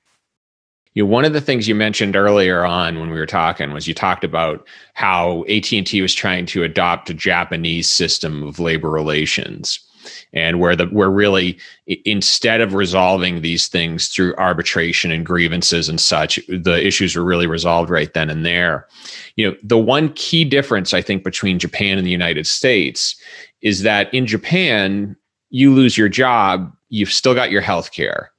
[0.94, 3.88] You know, one of the things you mentioned earlier on when we were talking was
[3.88, 9.85] you talked about how AT&T was trying to adopt a Japanese system of labor relations
[10.34, 11.58] and where the where really
[12.06, 17.48] instead of resolving these things through arbitration and grievances and such the issues were really
[17.48, 18.88] resolved right then and there.
[19.36, 23.16] You know the one key difference i think between japan and the united states
[23.62, 25.16] is that in japan
[25.50, 28.32] you lose your job you've still got your health care.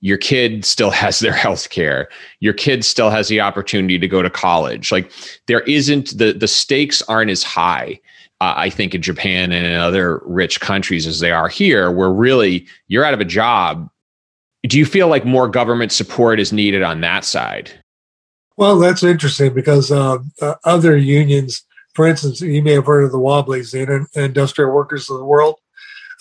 [0.00, 2.08] Your kid still has their health care.
[2.40, 4.90] Your kid still has the opportunity to go to college.
[4.90, 5.12] Like
[5.46, 8.00] there isn't the the stakes aren't as high
[8.40, 12.66] I think in Japan and in other rich countries as they are here, where really
[12.88, 13.88] you're out of a job.
[14.66, 17.70] Do you feel like more government support is needed on that side?
[18.56, 21.64] Well, that's interesting because uh, uh, other unions,
[21.94, 25.56] for instance, you may have heard of the Wobblies, the Industrial Workers of the World.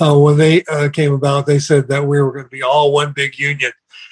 [0.01, 2.93] Uh, when they uh, came about, they said that we were going to be all
[2.93, 3.71] one big union,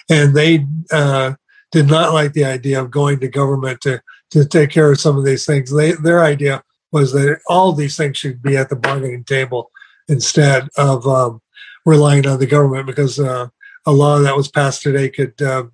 [0.09, 1.33] and they uh,
[1.71, 4.01] did not like the idea of going to government to
[4.31, 5.73] to take care of some of these things.
[5.73, 9.71] They, their idea was that all these things should be at the bargaining table
[10.07, 11.41] instead of um,
[11.85, 13.47] relying on the government because uh,
[13.85, 15.65] a law that was passed today could uh,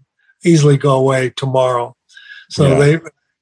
[0.44, 1.96] easily go away tomorrow.
[2.50, 2.80] So yeah.
[2.80, 3.00] they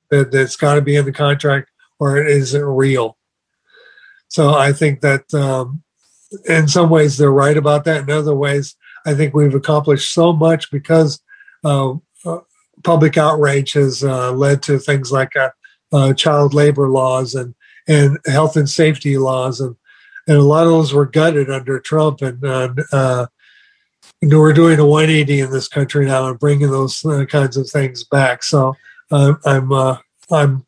[0.10, 1.70] that it's got to be in the contract
[2.00, 3.18] or it isn't real.
[4.28, 5.84] So I think that um,
[6.46, 8.02] in some ways they're right about that.
[8.02, 11.22] In other ways, I think we've accomplished so much because
[11.64, 11.94] uh,
[12.26, 12.40] uh
[12.84, 15.34] public outrage has uh, led to things like
[15.92, 17.54] uh, child labor laws and
[17.92, 19.76] and health and safety laws, and
[20.28, 22.44] and a lot of those were gutted under Trump, and
[22.92, 23.28] uh,
[24.22, 27.70] and we're doing a 180 in this country now and bringing those uh, kinds of
[27.70, 28.44] things back.
[28.44, 28.76] So
[29.12, 29.98] uh, I'm uh,
[30.32, 30.66] I'm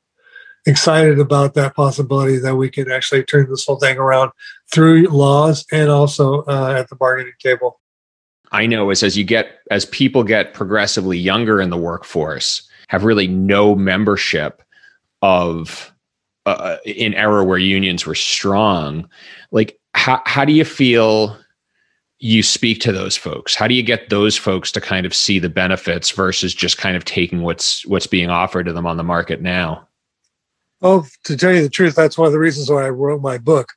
[0.66, 4.32] excited about that possibility that we can actually turn this whole thing around
[4.72, 7.80] through laws and also uh, at the bargaining table.
[8.52, 13.04] I know is as you get as people get progressively younger in the workforce, have
[13.04, 14.62] really no membership
[15.22, 15.93] of
[16.46, 19.08] uh, in era where unions were strong
[19.52, 21.38] like how, how do you feel
[22.20, 23.54] you speak to those folks?
[23.54, 26.96] How do you get those folks to kind of see the benefits versus just kind
[26.96, 29.88] of taking what's what's being offered to them on the market now?
[30.80, 33.38] Well to tell you the truth that's one of the reasons why i wrote my
[33.38, 33.74] book.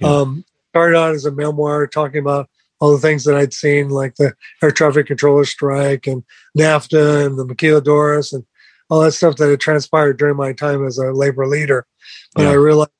[0.00, 0.08] Yeah.
[0.08, 2.48] um, started out as a memoir talking about
[2.80, 6.22] all the things that I'd seen, like the air traffic controller strike and
[6.56, 8.44] NAFTA and the maquiladoras and
[8.88, 11.86] all that stuff that had transpired during my time as a labor leader.
[12.34, 12.50] But yeah.
[12.50, 12.90] I realized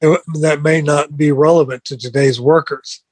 [0.00, 3.02] that may not be relevant to today's workers.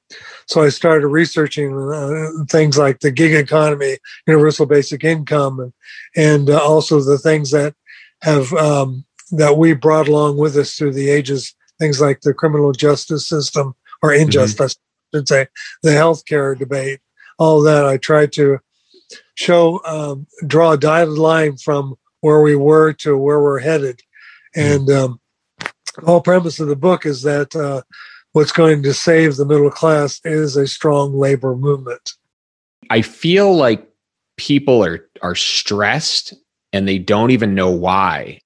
[0.46, 5.72] So I started researching uh, things like the gig economy, universal basic income, and,
[6.16, 7.74] and uh, also the things that
[8.22, 11.54] have um, that we brought along with us through the ages.
[11.78, 14.22] Things like the criminal justice system or mm-hmm.
[14.22, 15.16] injustice, mm-hmm.
[15.16, 15.46] I should say,
[15.82, 17.00] the healthcare debate.
[17.38, 18.60] All that I tried to
[19.34, 24.00] show, um, draw a dotted line from where we were to where we're headed.
[24.54, 25.20] And um,
[25.58, 27.82] the whole premise of the book is that uh,
[28.32, 32.12] what's going to save the middle class is a strong labor movement.
[32.90, 33.88] I feel like
[34.36, 36.34] people are are stressed
[36.72, 38.40] and they don't even know why.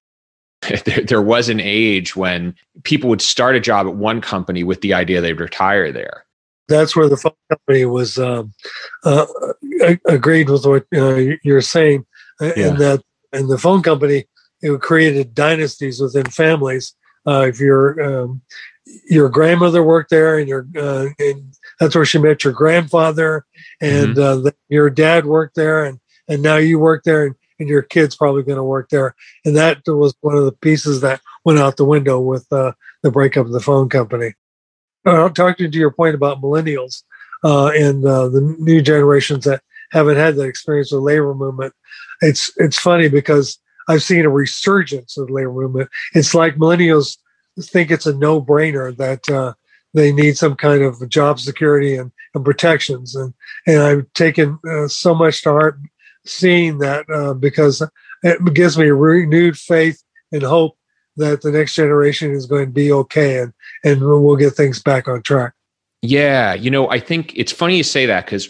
[0.85, 4.81] there, there was an age when people would start a job at one company with
[4.81, 6.25] the idea they'd retire there.
[6.67, 8.53] That's where the phone company was um,
[9.03, 9.25] uh,
[10.07, 12.05] agreed with what uh, you're saying,
[12.39, 12.67] uh, yeah.
[12.67, 13.03] and that
[13.33, 14.25] and the phone company
[14.61, 16.93] it created dynasties within families.
[17.25, 18.41] Uh, if your um,
[19.09, 23.45] your grandmother worked there, and your uh, and that's where she met your grandfather,
[23.79, 24.47] and mm-hmm.
[24.47, 28.15] uh, your dad worked there, and and now you work there, and, and your kid's
[28.15, 29.15] probably going to work there,
[29.45, 32.71] and that was one of the pieces that went out the window with uh,
[33.03, 34.33] the breakup of the phone company.
[35.05, 37.03] Uh, talking to your point about millennials
[37.43, 39.61] uh, and uh, the new generations that
[39.91, 41.73] haven't had that experience with labor movement,
[42.21, 45.89] it's it's funny because I've seen a resurgence of the labor movement.
[46.13, 47.17] It's like millennials
[47.59, 49.53] think it's a no brainer that uh,
[49.93, 53.33] they need some kind of job security and, and protections, and
[53.67, 55.79] and I've taken uh, so much to heart
[56.25, 57.81] seeing that uh, because
[58.23, 60.77] it gives me renewed faith and hope
[61.17, 65.07] that the next generation is going to be okay and and we'll get things back
[65.07, 65.53] on track.
[66.01, 68.49] Yeah, you know, I think it's funny you say that because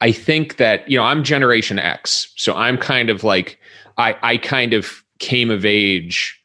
[0.00, 2.32] I think that, you know, I'm Generation X.
[2.36, 3.58] So I'm kind of like,
[3.96, 6.40] I, I kind of came of age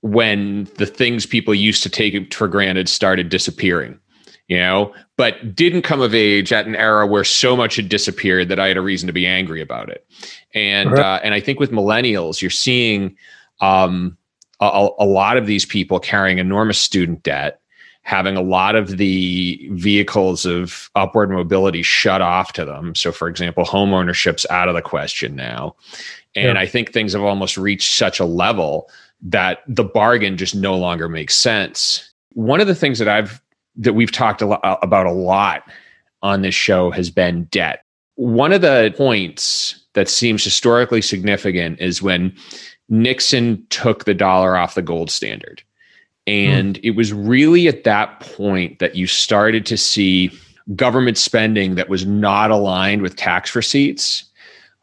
[0.00, 4.00] when the things people used to take for granted started disappearing,
[4.48, 8.48] you know, but didn't come of age at an era where so much had disappeared
[8.48, 10.06] that I had a reason to be angry about it.
[10.54, 11.00] And, right.
[11.00, 13.14] uh, and I think with millennials, you're seeing
[13.60, 14.16] um,
[14.58, 17.59] a, a lot of these people carrying enormous student debt
[18.02, 22.94] having a lot of the vehicles of upward mobility shut off to them.
[22.94, 25.76] So, for example, home ownership's out of the question now.
[26.34, 26.60] And yeah.
[26.60, 28.88] I think things have almost reached such a level
[29.22, 32.12] that the bargain just no longer makes sense.
[32.32, 33.40] One of the things that I've
[33.76, 35.62] that we've talked a lot uh, about a lot
[36.22, 37.84] on this show has been debt.
[38.16, 42.36] One of the points that seems historically significant is when
[42.88, 45.62] Nixon took the dollar off the gold standard.
[46.30, 46.80] And mm.
[46.84, 50.30] it was really at that point that you started to see
[50.76, 54.24] government spending that was not aligned with tax receipts.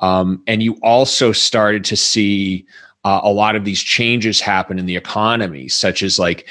[0.02, 2.66] Um, and you also started to see
[3.06, 6.48] uh, a lot of these changes happen in the economy, such as like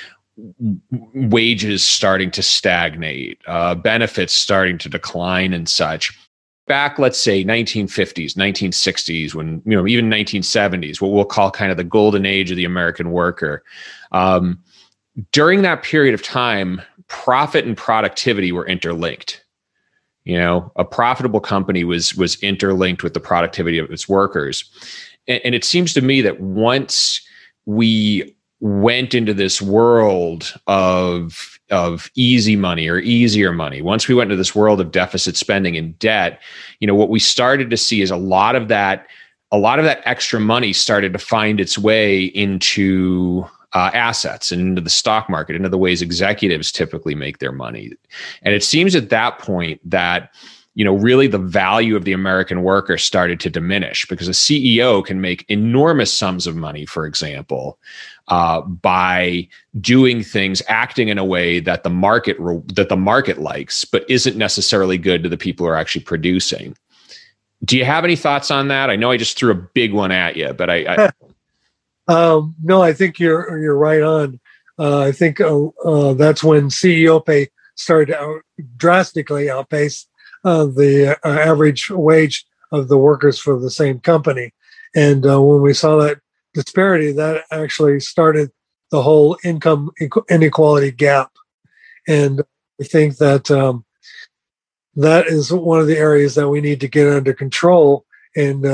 [1.15, 6.19] wages starting to stagnate, uh, benefits starting to decline, and such.
[6.67, 11.77] Back, let's say 1950s, 1960s, when you know even 1970s, what we'll call kind of
[11.77, 13.63] the golden age of the American worker.
[14.11, 14.59] Um,
[15.33, 19.43] during that period of time, profit and productivity were interlinked.
[20.25, 24.65] You know, a profitable company was was interlinked with the productivity of its workers,
[25.29, 27.21] and, and it seems to me that once
[27.65, 34.31] we went into this world of of easy money or easier money once we went
[34.31, 36.41] into this world of deficit spending and debt
[36.81, 39.09] you know what we started to see is a lot of that
[39.53, 44.61] a lot of that extra money started to find its way into uh, assets and
[44.61, 47.93] into the stock market into the ways executives typically make their money
[48.43, 50.31] and it seems at that point that
[50.77, 55.03] you know, really the value of the American worker started to diminish because a CEO
[55.03, 57.79] can make enormous sums of money, for example,
[58.29, 59.49] uh, by
[59.81, 64.09] doing things, acting in a way that the market re- that the market likes, but
[64.11, 66.77] isn't necessarily good to the people who are actually producing.
[67.65, 68.91] Do you have any thoughts on that?
[68.91, 70.77] I know I just threw a big one at you, but I.
[70.77, 71.11] I
[72.09, 74.41] um, no, I think you're you're right on.
[74.79, 78.43] Uh, I think uh, uh that's when CEO pay started to out,
[78.77, 80.07] drastically outpace
[80.45, 84.53] uh, the uh, average wage of the workers for the same company.
[84.95, 86.19] And uh, when we saw that
[86.55, 88.51] disparity, that actually started
[88.91, 89.91] the whole income
[90.31, 91.33] inequality gap.
[92.09, 92.43] And
[92.81, 93.85] I think that um,
[94.95, 98.07] that is one of the areas that we need to get under control.
[98.37, 98.67] And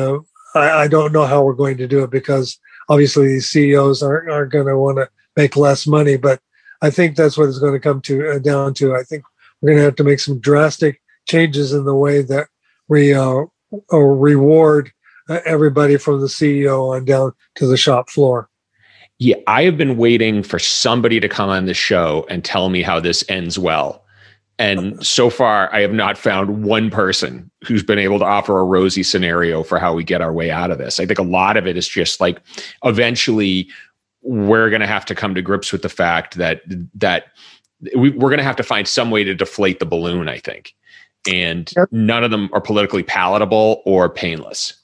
[0.55, 2.59] I, I, don't know how we're going to do it because
[2.89, 6.17] obviously these CEOs aren't, aren't going to want to make less money.
[6.17, 6.41] But
[6.81, 8.95] I think that's what it's going to come to uh, down to.
[8.95, 9.25] I think
[9.61, 12.49] we're going to have to make some drastic changes in the way that
[12.89, 13.45] we uh,
[13.91, 14.93] reward
[15.29, 18.49] uh, everybody from the CEO on down to the shop floor.
[19.19, 22.83] Yeah, I have been waiting for somebody to come on the show and tell me
[22.83, 24.02] how this ends well.
[24.63, 28.65] And so far, I have not found one person who's been able to offer a
[28.65, 31.01] rosy scenario for how we get our way out of this.
[31.01, 32.41] I think a lot of it is just like
[32.85, 33.69] eventually
[34.23, 36.63] we're going to have to come to grips with the fact that
[36.95, 37.33] that
[37.97, 40.29] we, we're going to have to find some way to deflate the balloon.
[40.29, 40.77] I think
[41.29, 44.75] and none of them are politically palatable or painless.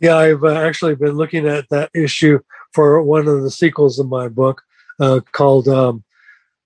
[0.00, 2.40] Yeah, I've uh, actually been looking at that issue
[2.72, 4.60] for one of the sequels of my book
[5.00, 6.04] uh, called um,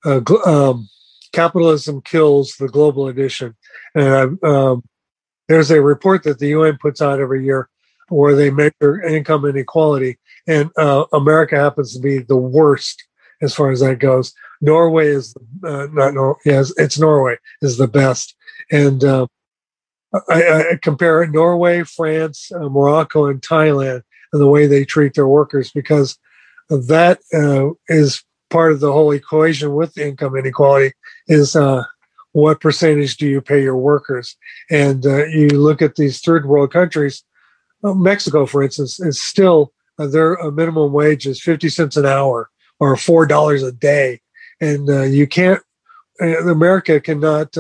[0.05, 0.89] uh, um,
[1.33, 3.57] Capitalism Kills the Global Edition.
[3.95, 4.83] And um,
[5.49, 7.69] there's a report that the UN puts out every year
[8.09, 10.19] where they measure income inequality.
[10.47, 13.05] And uh, America happens to be the worst
[13.41, 14.35] as far as that goes.
[14.61, 16.39] Norway is uh, not Norway.
[16.45, 18.35] Yes, it's Norway is the best
[18.71, 19.27] and uh,
[20.29, 24.03] I, I, compare Norway, France, uh, Morocco, and Thailand
[24.33, 26.19] and the way they treat their workers because
[26.69, 30.93] that uh, is part of the whole equation with income inequality
[31.27, 31.85] is uh,
[32.33, 34.37] what percentage do you pay your workers?
[34.71, 37.25] And uh, you look at these third world countries,
[37.85, 42.95] uh, Mexico, for instance, is still their minimum wage is 50 cents an hour or
[42.95, 44.21] $4 a day.
[44.61, 45.61] And you can't,
[46.21, 47.57] America cannot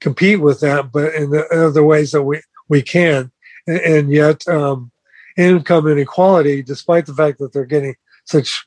[0.00, 3.30] compete with that, but in the other ways that we, we can.
[3.66, 4.90] And, and yet, um,
[5.36, 7.94] income inequality, despite the fact that they're getting
[8.24, 8.66] such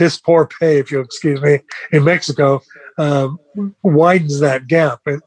[0.00, 1.60] piss poor pay, if you'll excuse me,
[1.92, 2.62] in Mexico,
[2.96, 3.38] um,
[3.82, 5.00] widens that gap.
[5.04, 5.20] And,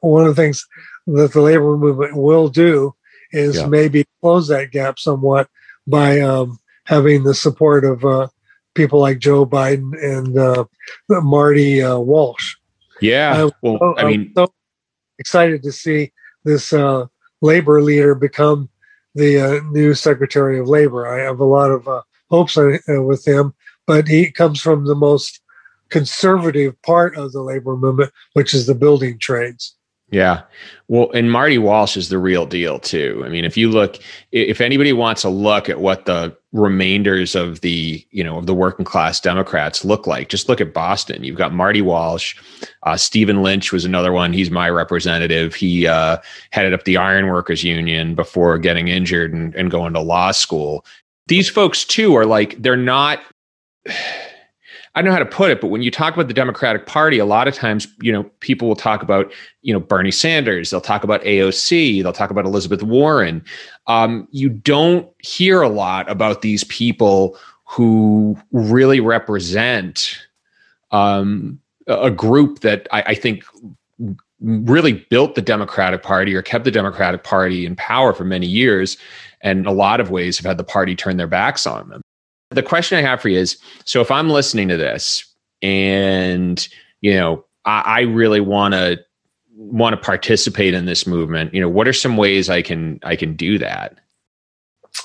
[0.00, 0.66] one of the things
[1.06, 2.94] that the labor movement will do
[3.32, 3.66] is yeah.
[3.66, 5.48] maybe close that gap somewhat
[5.86, 8.28] by um, having the support of uh,
[8.74, 10.66] people like Joe Biden and uh,
[11.08, 12.56] Marty uh, Walsh.
[13.00, 13.48] Yeah.
[13.62, 14.52] well, I mean, so
[15.18, 16.12] excited to see
[16.44, 17.06] this uh,
[17.40, 18.68] labor leader become
[19.14, 21.08] the uh, new Secretary of Labor.
[21.08, 23.52] I have a lot of uh, hopes uh, with him,
[23.86, 25.40] but he comes from the most
[25.88, 29.74] conservative part of the labor movement, which is the building trades.
[30.10, 30.42] Yeah.
[30.88, 33.22] Well, and Marty Walsh is the real deal too.
[33.24, 33.96] I mean, if you look,
[34.32, 38.54] if anybody wants a look at what the remainders of the you know of the
[38.54, 40.28] working class Democrats look like.
[40.28, 41.22] Just look at Boston.
[41.22, 42.36] You've got Marty Walsh,
[42.82, 44.32] uh, Stephen Lynch was another one.
[44.32, 45.54] He's my representative.
[45.54, 46.18] He uh,
[46.50, 50.84] headed up the Ironworkers Union before getting injured and, and going to law school.
[51.28, 53.20] These folks too are like they're not.
[54.94, 57.20] I don't know how to put it, but when you talk about the Democratic Party,
[57.20, 60.70] a lot of times, you know, people will talk about, you know, Bernie Sanders.
[60.70, 62.02] They'll talk about AOC.
[62.02, 63.44] They'll talk about Elizabeth Warren.
[63.86, 70.18] Um, you don't hear a lot about these people who really represent
[70.90, 73.44] um, a group that I, I think
[74.40, 78.96] really built the Democratic Party or kept the Democratic Party in power for many years,
[79.40, 82.02] and a lot of ways have had the party turn their backs on them
[82.50, 85.24] the question I have for you is so if I'm listening to this
[85.62, 86.66] and,
[87.00, 88.98] you know, I, I really want to
[89.54, 93.16] want to participate in this movement, you know, what are some ways I can I
[93.16, 93.98] can do that?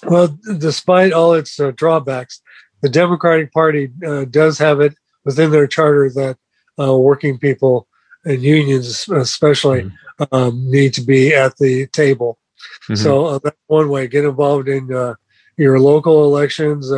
[0.04, 2.42] Well, despite all its uh, drawbacks,
[2.82, 6.38] the Democratic Party uh, does have it within their charter that
[6.80, 7.88] uh, working people
[8.24, 10.36] and unions, especially, mm-hmm.
[10.36, 12.40] um, need to be at the table.
[12.84, 12.96] Mm-hmm.
[12.96, 14.08] So uh, that's one way.
[14.08, 15.16] Get involved in uh,
[15.58, 16.92] your local elections,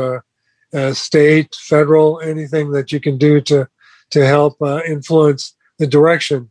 [0.74, 3.68] uh, uh, state, federal, anything that you can do to
[4.09, 6.49] to help uh, influence the direction.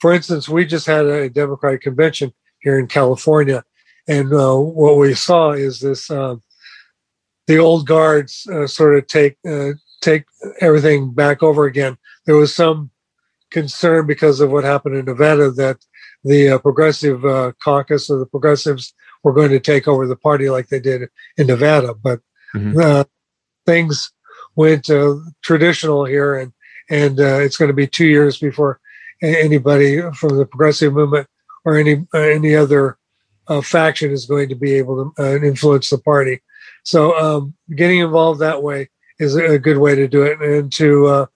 [0.00, 3.64] For instance, we just had a Democratic convention here in California,
[4.06, 6.36] and uh, what we saw is this: uh,
[7.46, 10.24] the old guards uh, sort of take uh, take
[10.60, 11.96] everything back over again.
[12.26, 12.90] There was some
[13.50, 15.78] concern because of what happened in Nevada that
[16.24, 17.22] the progressive
[17.62, 18.92] caucus or the progressives
[19.24, 21.08] were going to take over the party like they did
[21.38, 22.20] in Nevada, but
[22.54, 23.02] mm-hmm
[23.68, 24.10] things
[24.56, 26.52] went uh, traditional here, and
[26.90, 28.80] and uh, it's going to be two years before
[29.20, 31.26] anybody from the progressive movement
[31.64, 32.96] or any uh, any other
[33.48, 36.40] uh, faction is going to be able to uh, influence the party.
[36.82, 38.88] So um, getting involved that way
[39.18, 41.26] is a good way to do it, and to uh,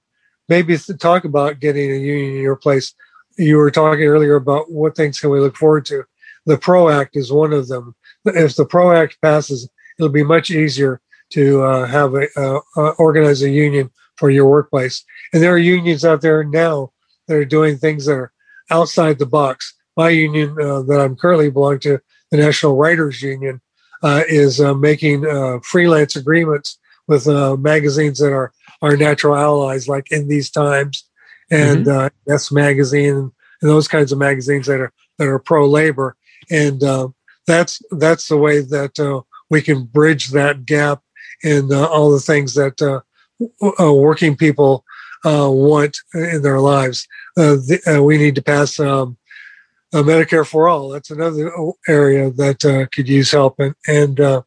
[0.48, 2.94] maybe talk about getting a union in your place.
[3.38, 6.04] You were talking earlier about what things can we look forward to.
[6.46, 7.94] The PRO Act is one of them.
[8.24, 9.68] If the PRO Act passes,
[9.98, 11.00] it'll be much easier
[11.32, 15.04] to uh, have a uh, uh, organize a union for your workplace.
[15.32, 16.92] And there are unions out there now
[17.26, 18.32] that are doing things that are
[18.70, 19.74] outside the box.
[19.96, 23.60] My union uh, that I'm currently belong to, the National Writers Union,
[24.02, 25.24] uh, is uh, making
[25.62, 27.26] freelance agreements with
[27.60, 31.04] magazines that are our natural allies, like in these times
[31.50, 32.14] and mm-hmm.
[32.26, 36.16] Yes Magazine and those kinds of magazines that are that are pro labor.
[36.50, 36.82] And
[37.46, 41.02] that's that's the way that we can bridge that gap
[41.42, 43.00] and uh, all the things that uh,
[43.82, 44.84] uh, working people
[45.24, 47.06] uh, want in their lives.
[47.36, 49.16] Uh, the, we need to pass um,
[49.92, 50.88] Medicare for all.
[50.88, 51.52] That's another
[51.88, 54.44] area that could use help, and, and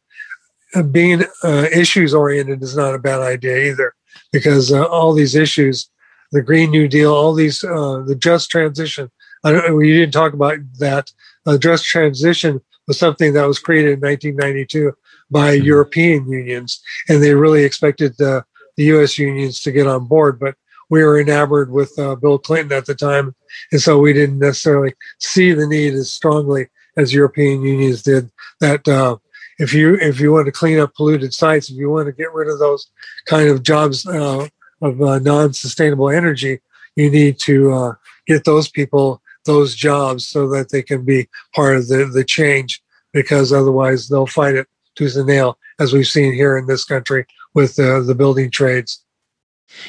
[0.92, 3.94] being issues oriented is not a bad idea either,
[4.32, 5.88] because all these issues,
[6.32, 9.10] the Green New Deal, all these, the just transition.
[9.44, 11.12] I don't, we didn't talk about that.
[11.46, 14.92] Uh, just transition was something that was created in 1992
[15.30, 15.66] by mm-hmm.
[15.66, 18.44] European unions, and they really expected the,
[18.76, 19.18] the U.S.
[19.18, 20.38] unions to get on board.
[20.38, 20.54] But
[20.90, 23.34] we were enamored with uh, Bill Clinton at the time,
[23.72, 28.30] and so we didn't necessarily see the need as strongly as European unions did.
[28.60, 29.16] That uh,
[29.58, 32.32] if you if you want to clean up polluted sites, if you want to get
[32.32, 32.88] rid of those
[33.26, 34.46] kind of jobs uh,
[34.82, 36.60] of uh, non-sustainable energy,
[36.94, 37.92] you need to uh,
[38.26, 42.82] get those people those jobs so that they can be part of the, the change
[43.12, 44.66] because otherwise they'll fight it
[44.96, 49.02] tooth and nail, as we've seen here in this country with uh, the building trades.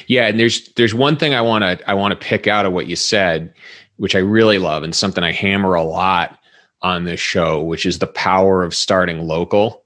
[0.06, 2.72] Yeah, and there's there's one thing I want to I want to pick out of
[2.72, 3.52] what you said,
[3.96, 6.38] which I really love, and something I hammer a lot
[6.82, 9.84] on this show, which is the power of starting local.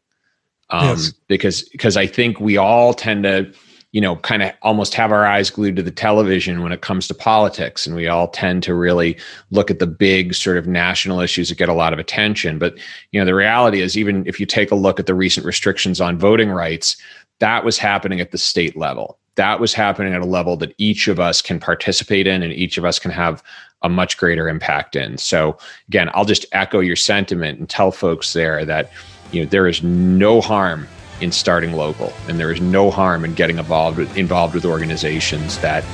[0.70, 1.12] Um, yes.
[1.28, 3.52] Because because I think we all tend to
[3.92, 7.06] you know, kind of almost have our eyes glued to the television when it comes
[7.06, 7.86] to politics.
[7.86, 9.18] And we all tend to really
[9.50, 12.58] look at the big sort of national issues that get a lot of attention.
[12.58, 12.78] But,
[13.10, 16.00] you know, the reality is, even if you take a look at the recent restrictions
[16.00, 16.96] on voting rights,
[17.38, 19.18] that was happening at the state level.
[19.34, 22.78] That was happening at a level that each of us can participate in and each
[22.78, 23.42] of us can have
[23.82, 25.18] a much greater impact in.
[25.18, 28.90] So, again, I'll just echo your sentiment and tell folks there that,
[29.32, 30.86] you know, there is no harm
[31.22, 35.58] in starting local, and there is no harm in getting involved with, involved with organizations
[35.58, 35.84] that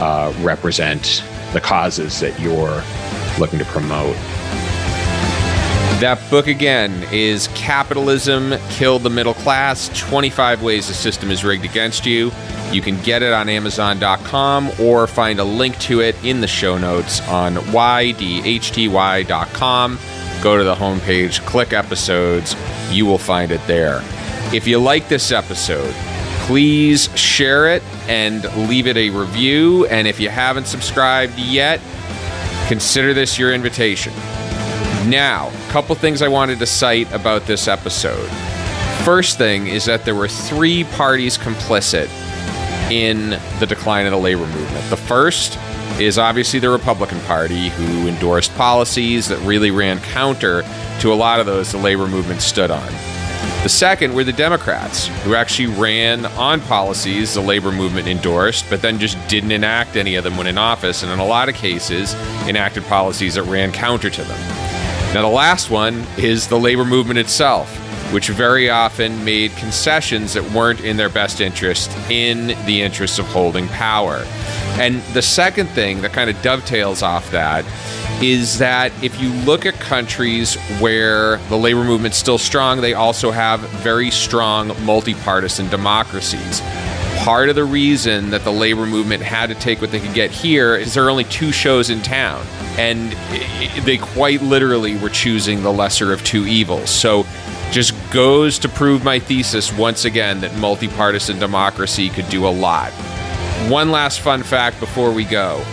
[0.00, 1.22] uh, represent
[1.52, 2.82] the causes that you're
[3.38, 4.16] looking to promote.
[6.00, 11.64] That book again is Capitalism Killed the Middle Class 25 Ways the System is Rigged
[11.64, 12.30] Against You.
[12.70, 16.76] You can get it on Amazon.com or find a link to it in the show
[16.76, 18.38] notes on ydhty.com.
[20.42, 22.54] Go to the homepage, click episodes,
[22.90, 24.02] you will find it there.
[24.52, 25.92] If you like this episode,
[26.46, 29.86] please share it and leave it a review.
[29.86, 31.80] And if you haven't subscribed yet,
[32.68, 34.12] consider this your invitation.
[35.10, 38.28] Now, a couple things I wanted to cite about this episode.
[39.04, 42.08] First thing is that there were three parties complicit
[42.90, 44.90] in the decline of the labor movement.
[44.90, 45.58] The first
[46.00, 50.62] is obviously the Republican Party, who endorsed policies that really ran counter
[51.00, 53.15] to a lot of those the labor movement stood on.
[53.62, 58.80] The second were the Democrats, who actually ran on policies the labor movement endorsed, but
[58.80, 61.56] then just didn't enact any of them when in office, and in a lot of
[61.56, 62.14] cases,
[62.46, 64.38] enacted policies that ran counter to them.
[65.14, 67.68] Now, the last one is the labor movement itself,
[68.12, 73.26] which very often made concessions that weren't in their best interest in the interests of
[73.26, 74.24] holding power.
[74.78, 77.64] And the second thing that kind of dovetails off that
[78.22, 83.30] is that if you look at countries where the labor movement's still strong, they also
[83.30, 86.62] have very strong multi-partisan democracies.
[87.18, 90.30] Part of the reason that the labor movement had to take what they could get
[90.30, 92.44] here is there are only two shows in town,
[92.78, 93.12] and
[93.84, 96.88] they quite literally were choosing the lesser of two evils.
[96.88, 97.26] So
[97.70, 102.92] just goes to prove my thesis once again that multi-partisan democracy could do a lot.
[103.68, 105.64] One last fun fact before we go.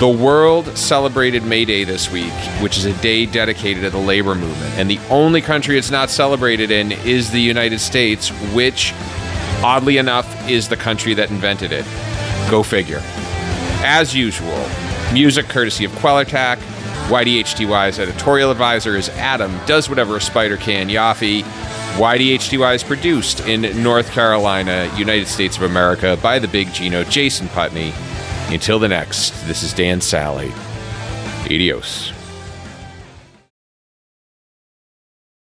[0.00, 4.34] The world celebrated May Day this week, which is a day dedicated to the labor
[4.34, 4.74] movement.
[4.74, 8.92] And the only country it's not celebrated in is the United States, which,
[9.62, 11.84] oddly enough, is the country that invented it.
[12.50, 13.00] Go figure.
[13.82, 14.68] As usual,
[15.12, 16.58] music courtesy of Quellertac.
[17.08, 21.42] YDHTY's editorial advisor is Adam, does whatever a spider can, Yaffee.
[21.96, 27.46] YDHTY is produced in North Carolina, United States of America, by the big Gino, Jason
[27.48, 27.92] Putney.
[28.48, 30.52] Until the next, this is Dan Sally.
[31.46, 32.13] Adios.